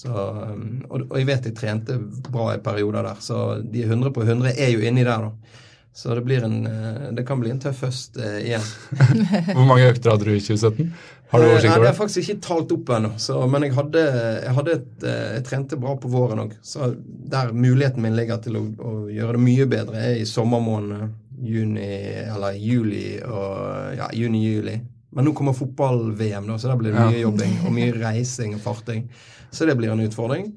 Så, 0.00 0.10
um, 0.10 0.80
og, 0.88 1.06
og 1.06 1.16
jeg 1.20 1.28
vet 1.30 1.50
jeg 1.50 1.58
trente 1.58 1.98
bra 2.30 2.54
i 2.56 2.62
perioder 2.64 3.06
der, 3.06 3.22
så 3.22 3.60
de 3.62 3.86
100 3.86 4.14
på 4.16 4.26
100 4.26 4.56
er 4.56 4.74
jo 4.74 4.82
inni 4.86 5.06
der, 5.06 5.28
da. 5.28 5.66
Så 5.92 6.14
det, 6.14 6.22
blir 6.24 6.44
en, 6.46 6.66
eh, 6.66 7.08
det 7.12 7.24
kan 7.26 7.40
bli 7.40 7.50
en 7.50 7.58
tøff 7.60 7.82
høst 7.82 8.16
eh, 8.16 8.36
igjen. 8.46 8.68
Hvor 9.56 9.66
mange 9.66 9.88
økter 9.90 10.12
hadde 10.14 10.28
du 10.28 10.36
i 10.36 10.40
2017? 10.40 10.92
Har 11.30 11.42
du 11.42 11.46
Eh, 11.46 11.50
oversikt 11.52 11.70
over 11.70 11.84
det 11.84 11.88
er 11.88 11.92
det? 11.92 11.98
faktisk 11.98 12.22
ikke 12.22 12.42
talt 12.46 12.72
opp 12.74 12.92
ennå. 12.96 13.10
Men 13.50 13.66
jeg 13.66 13.74
hadde, 13.76 14.04
jeg, 14.44 14.54
hadde 14.58 14.76
et, 14.78 14.88
eh, 15.02 15.26
jeg 15.36 15.44
trente 15.46 15.78
bra 15.82 15.96
på 16.00 16.10
våren 16.10 16.44
òg. 16.46 16.54
Så 16.62 16.92
der 17.04 17.52
muligheten 17.52 18.02
min 18.02 18.16
ligger 18.18 18.40
til 18.42 18.58
å, 18.58 18.64
å 18.78 18.94
gjøre 19.10 19.36
det 19.36 19.42
mye 19.44 19.66
bedre, 19.70 20.06
er 20.12 20.22
i 20.22 20.26
sommermånedene. 20.28 21.10
juni, 21.40 21.86
eller 22.28 22.52
juli 22.52 23.16
og 23.24 23.94
ja, 23.96 24.10
juni-juli. 24.12 24.74
Men 25.16 25.24
nå 25.24 25.32
kommer 25.32 25.54
fotball-VM, 25.56 26.46
da, 26.46 26.58
så 26.60 26.68
der 26.68 26.76
blir 26.76 26.92
det 26.92 27.00
mye 27.00 27.22
jobbing 27.22 27.54
og 27.64 27.72
mye 27.72 27.94
reising 27.96 28.54
og 28.54 28.60
farting. 28.60 29.06
Så 29.50 29.66
det 29.66 29.78
blir 29.78 29.90
en 29.90 30.04
utfordring. 30.04 30.52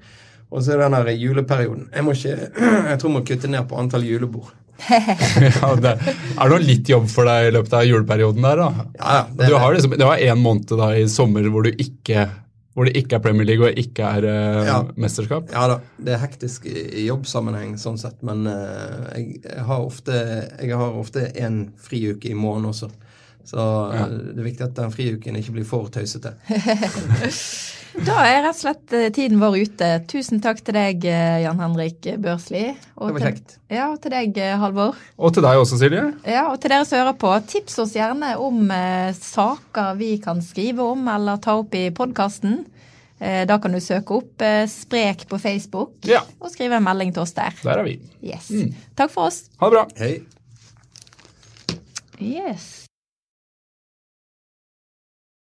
Og 0.52 0.62
så 0.62 0.74
er 0.76 0.84
det 0.84 0.90
den 0.92 1.22
juleperioden. 1.22 1.88
Jeg, 1.94 2.04
må 2.06 2.14
ikke, 2.14 2.36
jeg 2.92 3.00
tror 3.00 3.10
jeg 3.10 3.16
må 3.16 3.24
kutte 3.26 3.50
ned 3.50 3.66
på 3.70 3.80
antall 3.80 4.06
julebord. 4.06 4.52
Ja, 5.62 5.74
det, 5.80 5.92
er 6.38 6.52
noe 6.52 6.62
litt 6.62 6.90
jobb 6.90 7.06
for 7.12 7.28
deg 7.30 7.50
i 7.50 7.52
løpet 7.56 7.76
av 7.78 7.86
juleperioden 7.88 8.46
der, 8.46 8.62
da? 8.62 8.88
Ja, 9.00 9.20
det, 9.32 9.50
Du 9.52 9.58
har 9.60 9.76
liksom, 9.76 9.98
det 9.98 10.08
var 10.08 10.24
én 10.24 10.42
måned 10.42 10.74
da 10.80 10.90
i 10.98 11.06
sommer 11.12 11.46
hvor, 11.54 11.68
du 11.68 11.84
ikke, 11.86 12.26
hvor 12.74 12.90
det 12.90 12.96
ikke 13.00 13.20
er 13.20 13.24
Premier 13.24 13.48
League 13.48 13.70
og 13.70 13.80
ikke 13.80 14.10
er 14.18 14.28
uh, 14.28 14.64
Ja. 14.68 14.80
mesterskap. 15.00 15.52
Ja 15.54 15.68
da, 15.72 15.80
det 15.98 16.16
er 16.18 16.24
hektisk 16.26 16.68
i 16.70 16.88
i 17.04 17.08
jobbsammenheng 17.08 17.78
sånn 17.82 18.00
sett, 18.02 18.20
men 18.26 18.48
uh, 18.50 19.08
jeg, 19.14 19.40
jeg 19.46 19.68
har 19.70 19.86
ofte 19.86 20.20
Jeg 20.60 20.76
har 20.78 21.00
ofte 21.00 21.30
en 21.46 21.64
friuke 21.82 22.32
i 22.32 22.38
måneden 22.38 22.72
også. 22.74 22.92
Så 23.44 23.60
ja. 23.60 24.06
det 24.08 24.40
er 24.40 24.46
viktig 24.46 24.68
at 24.70 24.78
den 24.78 24.92
friuken 24.94 25.36
ikke 25.36 25.58
blir 25.58 25.66
for 25.68 25.90
tøysete. 25.92 26.38
Da 27.94 28.16
er 28.26 28.40
rett 28.42 28.56
og 28.56 28.58
slett 28.58 28.94
eh, 28.98 29.10
tiden 29.14 29.38
vår 29.42 29.56
ute. 29.68 29.88
Tusen 30.10 30.40
takk 30.42 30.64
til 30.66 30.74
deg, 30.74 31.04
eh, 31.06 31.44
Jan 31.44 31.60
Henrik 31.62 32.08
Børsli. 32.24 32.64
Og 32.98 33.12
Det 33.12 33.14
var 33.14 33.20
til- 33.20 33.28
kjekt. 33.36 33.58
Ja, 33.70 33.92
og 33.94 34.02
til 34.02 34.12
deg, 34.16 34.38
eh, 34.42 34.58
Halvor. 34.58 34.96
Og 35.20 35.34
til 35.34 35.44
deg 35.46 35.60
også, 35.62 35.78
Silje. 35.78 36.04
Ja, 36.26 36.48
og 36.52 36.60
til 36.60 36.70
dere 36.74 36.86
som 36.90 36.98
hører 37.00 37.14
på, 37.22 37.32
tips 37.48 37.78
oss 37.80 37.94
gjerne 37.94 38.34
om 38.42 38.72
eh, 38.72 39.14
saker 39.14 39.96
vi 40.00 40.18
kan 40.18 40.42
skrive 40.42 40.80
om 40.80 41.08
eller 41.08 41.38
ta 41.38 41.60
opp 41.60 41.74
i 41.76 41.92
podkasten. 41.92 42.66
Eh, 43.22 43.46
da 43.46 43.58
kan 43.60 43.72
du 43.72 43.78
søke 43.80 44.18
opp 44.18 44.42
eh, 44.42 44.66
Sprek 44.68 45.28
på 45.30 45.40
Facebook 45.40 45.92
Ja. 46.10 46.22
og 46.42 46.50
skrive 46.52 46.74
en 46.78 46.84
melding 46.84 47.14
til 47.14 47.22
oss 47.22 47.32
der. 47.34 47.54
Der 47.64 47.78
er 47.78 47.84
vi. 47.84 48.00
Yes. 48.24 48.50
Takk 48.98 49.12
for 49.12 49.28
oss. 49.28 49.44
Ha 49.62 49.70
det 49.70 49.78
bra. 49.78 49.88
Hei. 49.98 50.24
Yes. 52.20 52.83